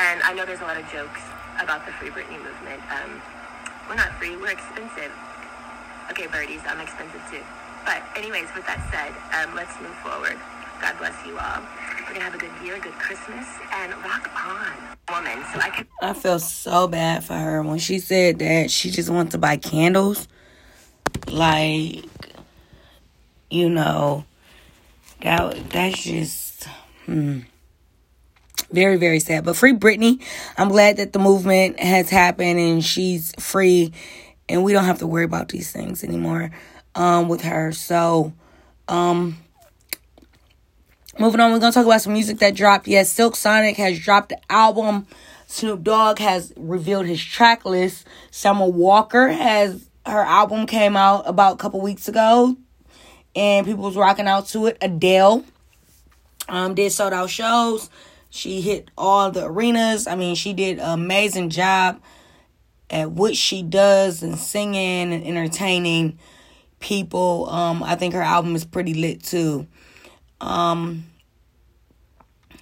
and 0.00 0.18
I 0.24 0.32
know 0.32 0.48
there's 0.48 0.64
a 0.64 0.68
lot 0.68 0.80
of 0.80 0.88
jokes 0.90 1.20
about 1.60 1.84
the 1.84 1.92
Free 2.00 2.08
Britney 2.08 2.40
movement. 2.40 2.80
Um, 2.88 3.20
we're 3.88 4.00
not 4.00 4.16
free, 4.16 4.34
we're 4.36 4.50
expensive. 4.50 5.12
Okay, 6.10 6.26
birdies, 6.26 6.60
I'm 6.66 6.80
expensive 6.80 7.20
too. 7.30 7.44
But 7.84 8.02
anyways, 8.16 8.48
with 8.54 8.66
that 8.66 8.80
said, 8.90 9.12
um, 9.36 9.54
let's 9.54 9.78
move 9.80 9.94
forward. 9.96 10.38
God 10.80 10.98
bless 10.98 11.14
you 11.26 11.38
all. 11.38 11.62
We're 12.06 12.14
gonna 12.14 12.24
have 12.24 12.34
a 12.34 12.38
good 12.38 12.50
year, 12.64 12.78
good 12.78 12.92
Christmas, 12.94 13.46
and 13.72 13.92
rock 14.02 14.30
on, 14.36 15.14
woman. 15.14 15.44
So 15.52 15.60
I 15.60 15.70
can. 15.70 15.86
I 16.02 16.12
feel 16.12 16.38
so 16.38 16.88
bad 16.88 17.24
for 17.24 17.34
her 17.34 17.62
when 17.62 17.78
she 17.78 17.98
said 17.98 18.38
that 18.40 18.70
she 18.70 18.90
just 18.90 19.10
wants 19.10 19.32
to 19.32 19.38
buy 19.38 19.56
candles. 19.56 20.28
Like, 21.28 22.04
you 23.50 23.68
know, 23.70 24.24
that 25.22 25.70
that's 25.70 26.02
just 26.02 26.64
hmm, 27.06 27.40
very 28.70 28.96
very 28.96 29.20
sad. 29.20 29.44
But 29.44 29.56
free 29.56 29.72
Britney. 29.72 30.22
I'm 30.58 30.68
glad 30.68 30.96
that 30.98 31.12
the 31.12 31.18
movement 31.18 31.80
has 31.80 32.10
happened 32.10 32.58
and 32.58 32.84
she's 32.84 33.32
free, 33.38 33.92
and 34.48 34.64
we 34.64 34.72
don't 34.72 34.84
have 34.84 34.98
to 34.98 35.06
worry 35.06 35.24
about 35.24 35.48
these 35.48 35.70
things 35.72 36.02
anymore 36.04 36.50
um, 36.94 37.28
with 37.28 37.42
her. 37.42 37.72
So, 37.72 38.32
um, 38.88 39.38
Moving 41.16 41.38
on, 41.38 41.52
we're 41.52 41.60
gonna 41.60 41.70
talk 41.70 41.86
about 41.86 42.00
some 42.00 42.12
music 42.12 42.38
that 42.38 42.56
dropped. 42.56 42.88
Yes, 42.88 43.12
Silk 43.12 43.36
Sonic 43.36 43.76
has 43.76 44.00
dropped 44.00 44.30
the 44.30 44.38
album. 44.50 45.06
Snoop 45.46 45.84
Dogg 45.84 46.18
has 46.18 46.52
revealed 46.56 47.06
his 47.06 47.22
track 47.22 47.64
list. 47.64 48.04
Summer 48.32 48.66
Walker 48.66 49.28
has 49.28 49.88
her 50.04 50.22
album 50.22 50.66
came 50.66 50.96
out 50.96 51.22
about 51.28 51.54
a 51.54 51.56
couple 51.58 51.80
weeks 51.80 52.08
ago, 52.08 52.56
and 53.36 53.64
people 53.64 53.84
was 53.84 53.96
rocking 53.96 54.26
out 54.26 54.48
to 54.48 54.66
it. 54.66 54.76
Adele 54.80 55.44
um 56.48 56.74
did 56.74 56.90
sold 56.90 57.12
out 57.12 57.30
shows. 57.30 57.90
She 58.28 58.60
hit 58.60 58.90
all 58.98 59.30
the 59.30 59.44
arenas. 59.46 60.08
I 60.08 60.16
mean, 60.16 60.34
she 60.34 60.52
did 60.52 60.80
an 60.80 60.90
amazing 60.90 61.50
job 61.50 62.00
at 62.90 63.12
what 63.12 63.36
she 63.36 63.62
does 63.62 64.20
and 64.24 64.36
singing 64.36 65.12
and 65.12 65.24
entertaining 65.24 66.18
people. 66.84 67.48
Um, 67.48 67.82
I 67.82 67.96
think 67.96 68.12
her 68.12 68.22
album 68.22 68.54
is 68.54 68.64
pretty 68.64 68.92
lit 68.92 69.22
too. 69.22 69.66
Um, 70.40 71.04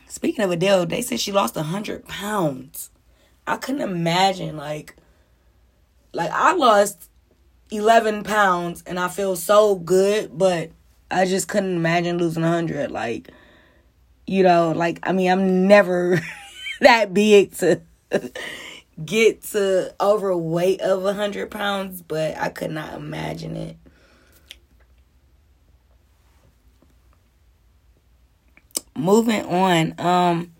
speaking 0.08 0.44
of 0.44 0.50
Adele, 0.52 0.86
they 0.86 1.02
said 1.02 1.18
she 1.18 1.32
lost 1.32 1.56
a 1.56 1.64
hundred 1.64 2.06
pounds. 2.06 2.90
I 3.46 3.56
couldn't 3.56 3.82
imagine 3.82 4.56
like, 4.56 4.94
like 6.12 6.30
I 6.30 6.54
lost 6.54 7.10
eleven 7.72 8.22
pounds 8.22 8.84
and 8.86 8.98
I 8.98 9.08
feel 9.08 9.34
so 9.34 9.74
good, 9.74 10.38
but 10.38 10.70
I 11.10 11.26
just 11.26 11.48
couldn't 11.48 11.74
imagine 11.74 12.18
losing 12.18 12.44
a 12.44 12.48
hundred. 12.48 12.92
Like, 12.92 13.28
you 14.24 14.44
know, 14.44 14.70
like 14.70 15.00
I 15.02 15.10
mean, 15.12 15.32
I'm 15.32 15.66
never 15.66 16.20
that 16.80 17.12
big 17.12 17.56
to 17.56 17.80
get 19.04 19.42
to 19.42 19.92
overweight 20.00 20.80
of 20.80 21.04
a 21.04 21.12
hundred 21.12 21.50
pounds, 21.50 22.02
but 22.02 22.38
I 22.38 22.50
could 22.50 22.70
not 22.70 22.94
imagine 22.94 23.56
it. 23.56 23.78
Moving 28.96 29.44
on. 29.44 29.94
Um, 29.98 30.52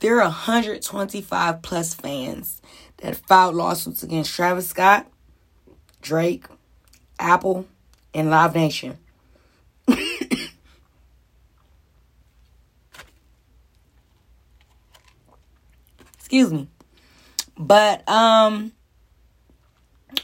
there 0.00 0.16
are 0.18 0.24
125 0.24 1.62
plus 1.62 1.94
fans 1.94 2.60
that 2.98 3.16
filed 3.16 3.54
lawsuits 3.54 4.02
against 4.02 4.34
Travis 4.34 4.68
Scott, 4.68 5.06
Drake, 6.02 6.44
Apple, 7.18 7.66
and 8.12 8.28
Live 8.28 8.54
Nation. 8.54 8.98
Excuse 16.18 16.52
me. 16.52 16.68
But 17.56 18.06
um 18.06 18.72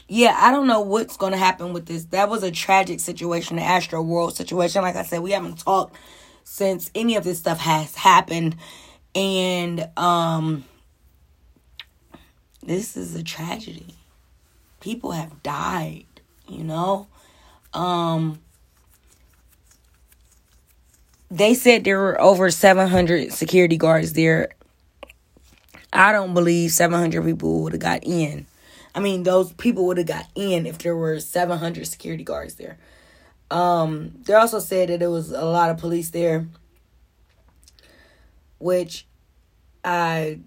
yeah, 0.07 0.35
I 0.37 0.51
don't 0.51 0.67
know 0.67 0.81
what's 0.81 1.17
going 1.17 1.31
to 1.31 1.37
happen 1.37 1.73
with 1.73 1.85
this. 1.85 2.05
That 2.05 2.29
was 2.29 2.43
a 2.43 2.51
tragic 2.51 2.99
situation, 2.99 3.57
the 3.57 3.63
Astroworld 3.63 4.33
situation. 4.33 4.81
Like 4.81 4.95
I 4.95 5.03
said, 5.03 5.21
we 5.21 5.31
haven't 5.31 5.59
talked 5.59 5.95
since 6.43 6.91
any 6.93 7.15
of 7.15 7.23
this 7.23 7.39
stuff 7.39 7.59
has 7.59 7.95
happened 7.95 8.55
and 9.15 9.89
um 9.97 10.63
this 12.63 12.95
is 12.95 13.15
a 13.15 13.23
tragedy. 13.23 13.95
People 14.79 15.11
have 15.11 15.41
died, 15.43 16.05
you 16.47 16.63
know? 16.63 17.07
Um 17.73 18.39
they 21.29 21.53
said 21.53 21.83
there 21.83 21.97
were 21.97 22.19
over 22.19 22.51
700 22.51 23.31
security 23.31 23.77
guards 23.77 24.13
there. 24.13 24.49
I 25.93 26.11
don't 26.11 26.33
believe 26.33 26.71
700 26.71 27.23
people 27.23 27.63
would 27.63 27.73
have 27.73 27.81
got 27.81 28.03
in. 28.03 28.45
I 28.93 28.99
mean, 28.99 29.23
those 29.23 29.53
people 29.53 29.85
would 29.87 29.97
have 29.97 30.07
got 30.07 30.27
in 30.35 30.65
if 30.65 30.77
there 30.79 30.95
were 30.95 31.19
700 31.19 31.87
security 31.87 32.23
guards 32.23 32.55
there. 32.55 32.77
Um, 33.49 34.13
they 34.23 34.33
also 34.33 34.59
said 34.59 34.89
that 34.89 34.99
there 34.99 35.09
was 35.09 35.31
a 35.31 35.45
lot 35.45 35.69
of 35.69 35.77
police 35.77 36.09
there, 36.09 36.47
which 38.59 39.05
I 39.83 40.39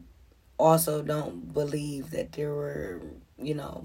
also 0.59 1.02
don't 1.02 1.52
believe 1.52 2.11
that 2.11 2.33
there 2.33 2.54
were, 2.54 3.00
you 3.38 3.54
know, 3.54 3.85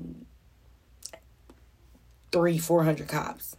three, 2.32 2.58
four 2.58 2.84
hundred 2.84 3.08
cops. 3.08 3.58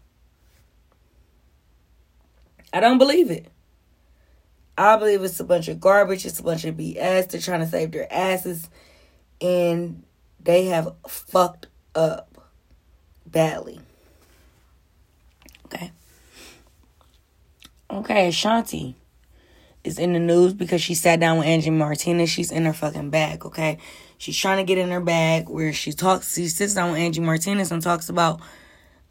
I 2.72 2.80
don't 2.80 2.98
believe 2.98 3.30
it. 3.30 3.50
I 4.78 4.96
believe 4.96 5.22
it's 5.22 5.40
a 5.40 5.44
bunch 5.44 5.68
of 5.68 5.80
garbage. 5.80 6.24
It's 6.24 6.40
a 6.40 6.42
bunch 6.42 6.64
of 6.64 6.76
BS. 6.76 7.28
They're 7.28 7.40
trying 7.40 7.60
to 7.60 7.66
save 7.66 7.90
their 7.90 8.10
asses. 8.10 8.70
And 9.42 10.04
they 10.42 10.66
have 10.66 10.94
fucked 11.07 11.66
up 11.94 12.38
badly. 13.26 13.81
Okay. 15.66 15.92
Okay, 17.90 18.29
Ashanti 18.29 18.96
is 19.83 19.98
in 19.98 20.12
the 20.12 20.18
news 20.18 20.53
because 20.53 20.83
she 20.83 20.94
sat 20.94 21.20
down 21.20 21.38
with 21.38 21.46
Angie 21.46 21.70
Martinez. 21.70 22.31
She's 22.31 22.53
in 22.53 22.64
her 22.64 22.72
fucking 22.72 23.11
bag, 23.11 23.46
okay? 23.46 23.79
She's 24.18 24.37
trying 24.37 24.59
to 24.59 24.64
get 24.64 24.79
in 24.79 24.90
her 24.90 25.00
bag 25.00 25.48
where 25.48 25.72
she 25.72 25.92
talks 25.92 26.35
she 26.35 26.48
sits 26.48 26.74
down 26.74 26.92
with 26.92 27.00
Angie 27.00 27.20
Martinez 27.20 27.72
and 27.72 27.83
talks 27.83 28.09
about 28.09 28.40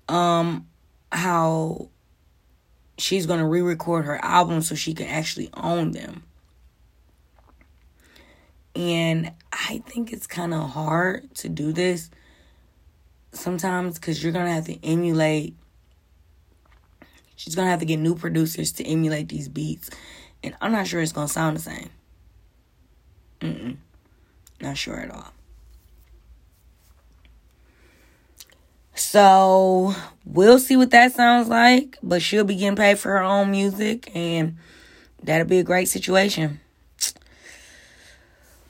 um 0.07 0.67
how 1.11 1.89
she's 2.97 3.25
gonna 3.25 3.47
re-record 3.47 4.05
her 4.05 4.23
album 4.23 4.61
so 4.61 4.75
she 4.75 4.93
can 4.93 5.07
actually 5.07 5.49
own 5.55 5.91
them. 5.91 6.23
And 8.75 9.31
I 9.69 9.77
think 9.77 10.11
it's 10.11 10.25
kind 10.25 10.51
of 10.51 10.71
hard 10.71 11.35
to 11.35 11.47
do 11.47 11.71
this 11.71 12.09
sometimes 13.31 13.99
because 13.99 14.23
you're 14.23 14.33
gonna 14.33 14.51
have 14.51 14.65
to 14.65 14.83
emulate. 14.83 15.55
She's 17.35 17.53
gonna 17.53 17.69
have 17.69 17.79
to 17.79 17.85
get 17.85 17.97
new 17.97 18.15
producers 18.15 18.71
to 18.73 18.83
emulate 18.83 19.29
these 19.29 19.47
beats, 19.47 19.91
and 20.43 20.55
I'm 20.59 20.71
not 20.71 20.87
sure 20.87 21.01
it's 21.01 21.11
gonna 21.11 21.27
sound 21.27 21.55
the 21.55 21.61
same. 21.61 21.89
Mm-mm. 23.41 23.77
Not 24.59 24.75
sure 24.75 24.97
at 24.97 25.11
all. 25.11 25.33
So 28.95 29.93
we'll 30.25 30.57
see 30.57 30.77
what 30.77 30.89
that 30.89 31.13
sounds 31.13 31.47
like, 31.47 31.99
but 32.01 32.23
she'll 32.23 32.43
be 32.43 32.55
getting 32.55 32.75
paid 32.75 32.97
for 32.97 33.09
her 33.09 33.21
own 33.21 33.51
music, 33.51 34.09
and 34.15 34.57
that'll 35.21 35.45
be 35.45 35.59
a 35.59 35.63
great 35.63 35.89
situation. 35.89 36.59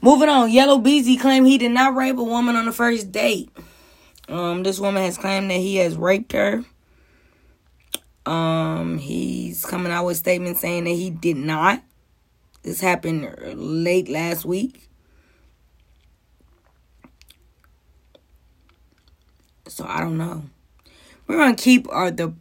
Moving 0.02 0.30
on, 0.30 0.50
Yella 0.50 0.80
Beezy 0.80 1.18
claimed 1.18 1.48
he 1.48 1.58
did 1.58 1.72
not 1.72 1.96
rape 1.96 2.18
a 2.18 2.24
woman 2.24 2.56
on 2.56 2.66
the 2.66 2.72
first 2.72 3.12
date. 3.12 3.50
Um, 4.30 4.64
this 4.64 4.80
woman 4.80 5.04
has 5.04 5.18
claimed 5.18 5.52
that 5.52 5.56
he 5.56 5.78
has 5.78 5.98
raped 5.98 6.32
her. 6.32 6.64
Um, 8.26 8.98
he's 8.98 9.66
coming 9.66 9.92
out 9.92 10.06
with 10.06 10.18
statements 10.18 10.62
saying 10.62 10.86
that 10.86 10.92
he 10.92 11.10
did 11.10 11.36
not. 11.36 11.82
This 12.62 12.80
happened 12.80 13.28
late 13.56 14.08
last 14.08 14.46
week. 14.46 14.90
So 19.68 19.86
I 19.88 20.00
don't 20.00 20.18
know. 20.18 20.44
We're 21.28 21.38
gonna 21.38 21.56
keep 21.56 21.92
our 21.92 22.12
the 22.12 22.34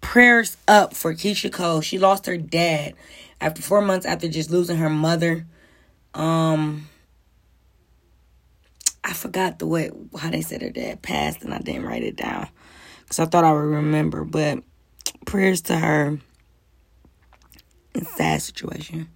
prayers 0.00 0.56
up 0.66 0.94
for 0.94 1.14
Keyshia 1.14 1.52
Cole. 1.52 1.80
She 1.80 1.98
lost 1.98 2.26
her 2.26 2.36
dad 2.36 2.94
after 3.40 3.62
four 3.62 3.80
months 3.80 4.06
after 4.06 4.28
just 4.28 4.50
losing 4.50 4.76
her 4.78 4.90
mother. 4.90 5.46
Um, 6.14 6.88
I 9.04 9.12
forgot 9.12 9.58
the 9.58 9.66
way 9.66 9.90
how 10.18 10.30
they 10.30 10.40
said 10.40 10.62
her 10.62 10.70
dad 10.70 11.02
passed, 11.02 11.42
and 11.42 11.54
I 11.54 11.58
didn't 11.58 11.86
write 11.86 12.02
it 12.02 12.16
down 12.16 12.48
because 13.02 13.18
I 13.18 13.26
thought 13.26 13.44
I 13.44 13.52
would 13.52 13.58
remember. 13.58 14.24
But 14.24 14.62
prayers 15.24 15.62
to 15.62 15.76
her. 15.76 16.18
It's 17.94 18.16
sad 18.16 18.42
situation. 18.42 19.08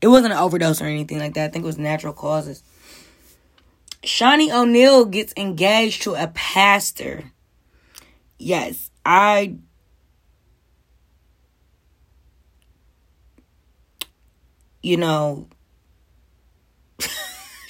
It 0.00 0.08
wasn't 0.08 0.32
an 0.32 0.38
overdose 0.38 0.82
or 0.82 0.86
anything 0.86 1.18
like 1.18 1.34
that. 1.34 1.48
I 1.48 1.52
think 1.52 1.64
it 1.64 1.66
was 1.66 1.78
natural 1.78 2.12
causes. 2.12 2.62
Shaunie 4.02 4.52
O'Neal 4.52 5.04
gets 5.04 5.32
engaged 5.36 6.02
to 6.02 6.14
a 6.14 6.26
pastor. 6.28 7.24
Yes, 8.38 8.90
I 9.06 9.56
you 14.82 14.96
know 14.96 15.46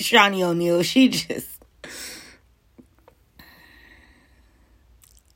Shaunie 0.02 0.42
O'Neal, 0.42 0.82
she 0.82 1.08
just 1.08 1.62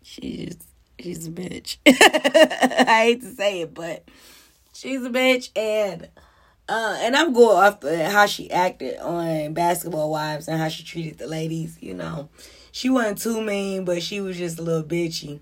she's 0.02 0.56
she's 0.98 1.26
a 1.26 1.30
bitch. 1.30 1.78
I 1.86 3.02
hate 3.04 3.20
to 3.22 3.34
say 3.34 3.62
it, 3.62 3.74
but 3.74 4.04
she's 4.72 5.04
a 5.04 5.10
bitch 5.10 5.50
and 5.56 6.08
uh, 6.68 6.96
and 7.00 7.14
I'm 7.14 7.32
going 7.32 7.56
off 7.56 7.82
how 8.12 8.26
she 8.26 8.50
acted 8.50 8.98
on 8.98 9.54
Basketball 9.54 10.10
Wives 10.10 10.48
and 10.48 10.60
how 10.60 10.68
she 10.68 10.82
treated 10.82 11.18
the 11.18 11.26
ladies. 11.28 11.78
You 11.80 11.94
know, 11.94 12.28
she 12.72 12.90
wasn't 12.90 13.18
too 13.18 13.40
mean, 13.40 13.84
but 13.84 14.02
she 14.02 14.20
was 14.20 14.36
just 14.36 14.58
a 14.58 14.62
little 14.62 14.82
bitchy. 14.82 15.40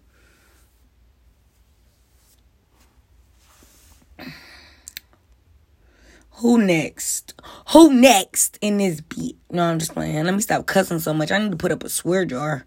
Who 6.39 6.59
next? 6.59 7.35
Who 7.75 7.93
next 7.93 8.57
in 8.61 8.79
this 8.79 9.01
beat? 9.01 9.37
No, 9.51 9.65
I'm 9.65 9.81
just 9.81 9.95
playing. 9.95 10.23
Let 10.23 10.33
me 10.33 10.41
stop 10.41 10.65
cussing 10.65 11.01
so 11.01 11.13
much. 11.13 11.33
I 11.33 11.39
need 11.39 11.51
to 11.51 11.57
put 11.57 11.73
up 11.73 11.83
a 11.83 11.89
swear 11.89 12.25
jar. 12.25 12.65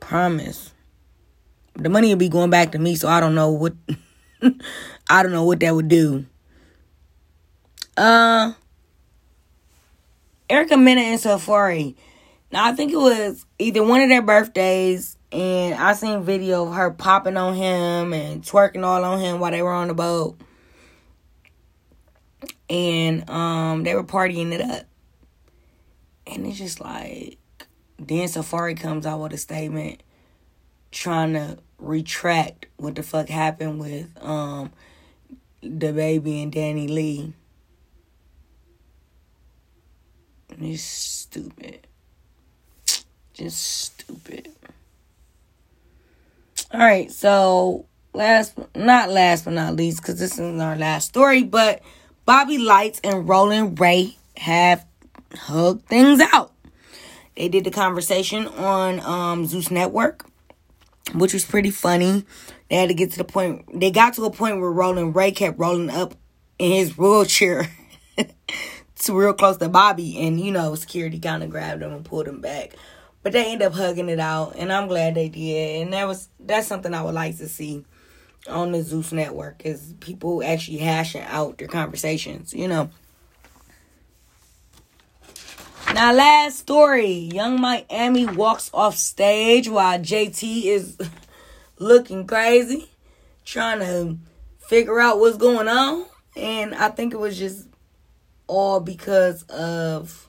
Promise. 0.00 0.72
The 1.74 1.90
money 1.90 2.08
will 2.08 2.16
be 2.16 2.30
going 2.30 2.48
back 2.48 2.72
to 2.72 2.78
me, 2.78 2.94
so 2.94 3.08
I 3.08 3.20
don't 3.20 3.34
know 3.34 3.50
what 3.50 3.74
I 5.10 5.22
don't 5.22 5.32
know 5.32 5.44
what 5.44 5.60
that 5.60 5.74
would 5.74 5.88
do. 5.88 6.24
Uh 7.94 8.52
Erica 10.48 10.78
Mena 10.78 11.02
and 11.02 11.20
Safari. 11.20 11.94
Now 12.50 12.64
I 12.64 12.72
think 12.72 12.90
it 12.90 12.96
was 12.96 13.44
either 13.58 13.84
one 13.84 14.00
of 14.00 14.08
their 14.08 14.22
birthdays 14.22 15.18
and 15.30 15.74
I 15.74 15.92
seen 15.92 16.22
video 16.22 16.66
of 16.66 16.72
her 16.72 16.90
popping 16.90 17.36
on 17.36 17.54
him 17.54 18.14
and 18.14 18.42
twerking 18.42 18.82
all 18.82 19.04
on 19.04 19.20
him 19.20 19.40
while 19.40 19.50
they 19.50 19.60
were 19.60 19.74
on 19.74 19.88
the 19.88 19.94
boat. 19.94 20.40
And 22.70 23.28
um 23.30 23.84
they 23.84 23.94
were 23.94 24.04
partying 24.04 24.52
it 24.52 24.60
up. 24.60 24.86
And 26.26 26.46
it's 26.46 26.58
just 26.58 26.80
like 26.80 27.38
then 27.98 28.28
Safari 28.28 28.74
comes 28.74 29.06
out 29.06 29.20
with 29.20 29.32
a 29.32 29.38
statement 29.38 30.02
trying 30.90 31.32
to 31.34 31.58
retract 31.78 32.66
what 32.76 32.94
the 32.94 33.02
fuck 33.02 33.28
happened 33.28 33.80
with 33.80 34.10
um 34.22 34.70
baby 35.60 36.42
and 36.42 36.52
DaniLeigh. 36.52 37.32
It's 40.60 40.82
stupid. 40.82 41.86
Just 43.32 43.62
stupid. 43.62 44.48
All 46.72 46.80
right, 46.80 47.10
so 47.10 47.86
last, 48.12 48.58
not 48.74 49.10
last 49.10 49.44
but 49.44 49.54
not 49.54 49.76
least, 49.76 50.02
because 50.02 50.18
this 50.18 50.38
is 50.38 50.60
our 50.60 50.76
last 50.76 51.08
story, 51.08 51.42
but 51.44 51.80
Bobby 52.28 52.58
Lytes 52.58 53.00
and 53.02 53.26
Rolling 53.26 53.74
Ray 53.76 54.18
have 54.36 54.84
hugged 55.34 55.86
things 55.86 56.20
out. 56.20 56.52
They 57.34 57.48
did 57.48 57.64
the 57.64 57.70
conversation 57.70 58.46
on 58.46 59.00
um, 59.00 59.46
Zeus 59.46 59.70
Network. 59.70 60.26
which 61.14 61.32
was 61.32 61.46
pretty 61.46 61.70
funny. 61.70 62.26
They 62.68 62.76
had 62.76 62.90
to 62.90 62.94
get 62.94 63.12
to 63.12 63.16
the 63.16 63.24
point. 63.24 63.80
They 63.80 63.90
got 63.90 64.12
to 64.16 64.26
a 64.26 64.30
point 64.30 64.60
where 64.60 64.70
Rolling 64.70 65.14
Ray 65.14 65.30
kept 65.30 65.58
rolling 65.58 65.88
up 65.88 66.16
in 66.58 66.72
his 66.72 66.98
wheelchair 66.98 67.70
to 68.96 69.18
real 69.18 69.32
close 69.32 69.56
to 69.56 69.70
Bobby, 69.70 70.18
and 70.18 70.38
you 70.38 70.52
know 70.52 70.74
security 70.74 71.18
kind 71.18 71.42
of 71.42 71.48
grabbed 71.48 71.82
him 71.82 71.94
and 71.94 72.04
pulled 72.04 72.28
him 72.28 72.42
back. 72.42 72.74
But 73.22 73.32
they 73.32 73.50
ended 73.50 73.68
up 73.68 73.72
hugging 73.72 74.10
it 74.10 74.20
out, 74.20 74.54
and 74.54 74.70
I'm 74.70 74.86
glad 74.86 75.14
they 75.14 75.30
did. 75.30 75.80
And 75.80 75.94
that 75.94 76.06
was 76.06 76.28
that's 76.38 76.66
something 76.66 76.92
I 76.92 77.00
would 77.00 77.14
like 77.14 77.38
to 77.38 77.48
see 77.48 77.86
on 78.48 78.72
the 78.72 78.82
Zeus 78.82 79.12
network 79.12 79.64
is 79.64 79.94
people 80.00 80.42
actually 80.44 80.78
hashing 80.78 81.22
out 81.22 81.58
their 81.58 81.68
conversations, 81.68 82.52
you 82.52 82.68
know. 82.68 82.90
Now, 85.94 86.12
last 86.12 86.58
story. 86.58 87.30
Yung 87.32 87.60
Miami 87.60 88.26
walks 88.26 88.70
off 88.74 88.96
stage 88.96 89.68
while 89.68 89.98
JT 89.98 90.64
is 90.64 90.98
looking 91.78 92.26
crazy, 92.26 92.90
trying 93.44 93.80
to 93.80 94.18
figure 94.58 95.00
out 95.00 95.18
what's 95.18 95.38
going 95.38 95.66
on. 95.66 96.04
And 96.36 96.74
I 96.74 96.90
think 96.90 97.14
it 97.14 97.18
was 97.18 97.38
just 97.38 97.66
all 98.46 98.80
because 98.80 99.42
of 99.44 100.28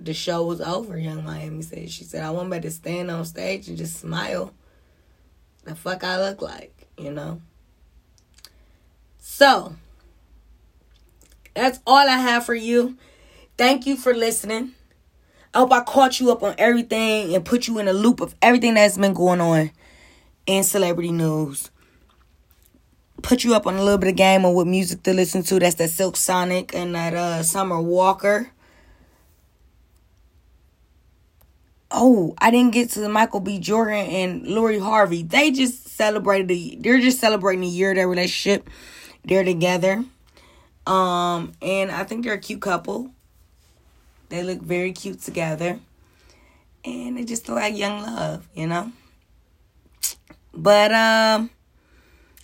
the 0.00 0.14
show 0.14 0.44
was 0.44 0.60
over, 0.60 0.98
Yung 0.98 1.24
Miami 1.24 1.62
said. 1.62 1.90
She 1.90 2.04
said, 2.04 2.24
I 2.24 2.30
want 2.30 2.50
better 2.50 2.62
to 2.62 2.70
stand 2.70 3.10
on 3.10 3.24
stage 3.26 3.68
and 3.68 3.76
just 3.76 4.00
smile. 4.00 4.52
The 5.64 5.74
fuck 5.74 6.04
I 6.04 6.18
look 6.18 6.42
like, 6.42 6.88
you 6.96 7.12
know? 7.12 7.40
So, 9.18 9.76
that's 11.54 11.80
all 11.86 12.08
I 12.08 12.16
have 12.16 12.46
for 12.46 12.54
you. 12.54 12.96
Thank 13.56 13.86
you 13.86 13.96
for 13.96 14.14
listening. 14.14 14.72
I 15.52 15.58
hope 15.58 15.72
I 15.72 15.82
caught 15.82 16.20
you 16.20 16.30
up 16.30 16.42
on 16.42 16.54
everything 16.58 17.34
and 17.34 17.44
put 17.44 17.66
you 17.66 17.78
in 17.78 17.88
a 17.88 17.92
loop 17.92 18.20
of 18.20 18.34
everything 18.40 18.74
that's 18.74 18.96
been 18.96 19.14
going 19.14 19.40
on 19.40 19.70
in 20.46 20.62
celebrity 20.62 21.12
news. 21.12 21.70
Put 23.22 23.44
you 23.44 23.54
up 23.54 23.66
on 23.66 23.74
a 23.74 23.82
little 23.82 23.98
bit 23.98 24.10
of 24.10 24.16
game 24.16 24.44
on 24.44 24.54
what 24.54 24.66
music 24.66 25.02
to 25.02 25.12
listen 25.12 25.42
to. 25.44 25.58
That's 25.58 25.74
that 25.74 25.90
Silk 25.90 26.16
Sonic 26.16 26.74
and 26.74 26.94
that 26.94 27.14
uh, 27.14 27.42
Summer 27.42 27.80
Walker. 27.80 28.50
Oh, 31.90 32.34
I 32.38 32.50
didn't 32.50 32.72
get 32.72 32.90
to 32.90 33.00
the 33.00 33.08
Michael 33.08 33.40
B. 33.40 33.58
Jordan 33.58 34.06
and 34.06 34.46
Lori 34.46 34.78
Harvey. 34.78 35.22
They 35.22 35.50
just 35.50 35.88
celebrated 35.88 36.48
the 36.48 36.76
they're 36.80 37.00
just 37.00 37.18
celebrating 37.20 37.62
the 37.62 37.66
year 37.66 37.90
of 37.90 37.96
their 37.96 38.08
relationship. 38.08 38.70
They're 39.24 39.44
together. 39.44 40.04
Um, 40.86 41.52
and 41.60 41.90
I 41.90 42.04
think 42.04 42.24
they're 42.24 42.34
a 42.34 42.38
cute 42.38 42.62
couple. 42.62 43.10
They 44.28 44.42
look 44.42 44.60
very 44.60 44.92
cute 44.92 45.20
together. 45.20 45.80
And 46.84 47.18
they 47.18 47.24
just 47.24 47.48
like 47.48 47.76
young 47.76 48.02
love, 48.02 48.48
you 48.54 48.66
know? 48.66 48.92
But 50.54 50.92
um 50.92 51.50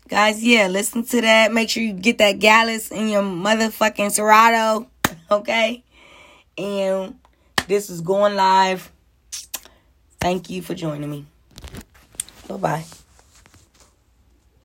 guys, 0.09 0.43
yeah, 0.43 0.69
listen 0.69 1.05
to 1.05 1.21
that. 1.21 1.53
Make 1.53 1.71
sure 1.71 1.83
you 1.83 1.93
get 1.93 2.19
that 2.19 2.39
Gallus 2.39 2.91
in 2.91 3.09
your 3.09 3.23
motherfucking 3.23 4.13
Serato, 4.13 4.89
okay? 5.31 5.85
And 6.59 7.19
this 7.67 7.91
is 7.91 8.01
going 8.01 8.35
live. 8.35 8.93
Thank 10.27 10.51
you 10.51 10.61
for 10.61 10.75
joining 10.75 11.09
me. 11.09 11.25
Bye 12.49 12.57
bye. 12.57 12.85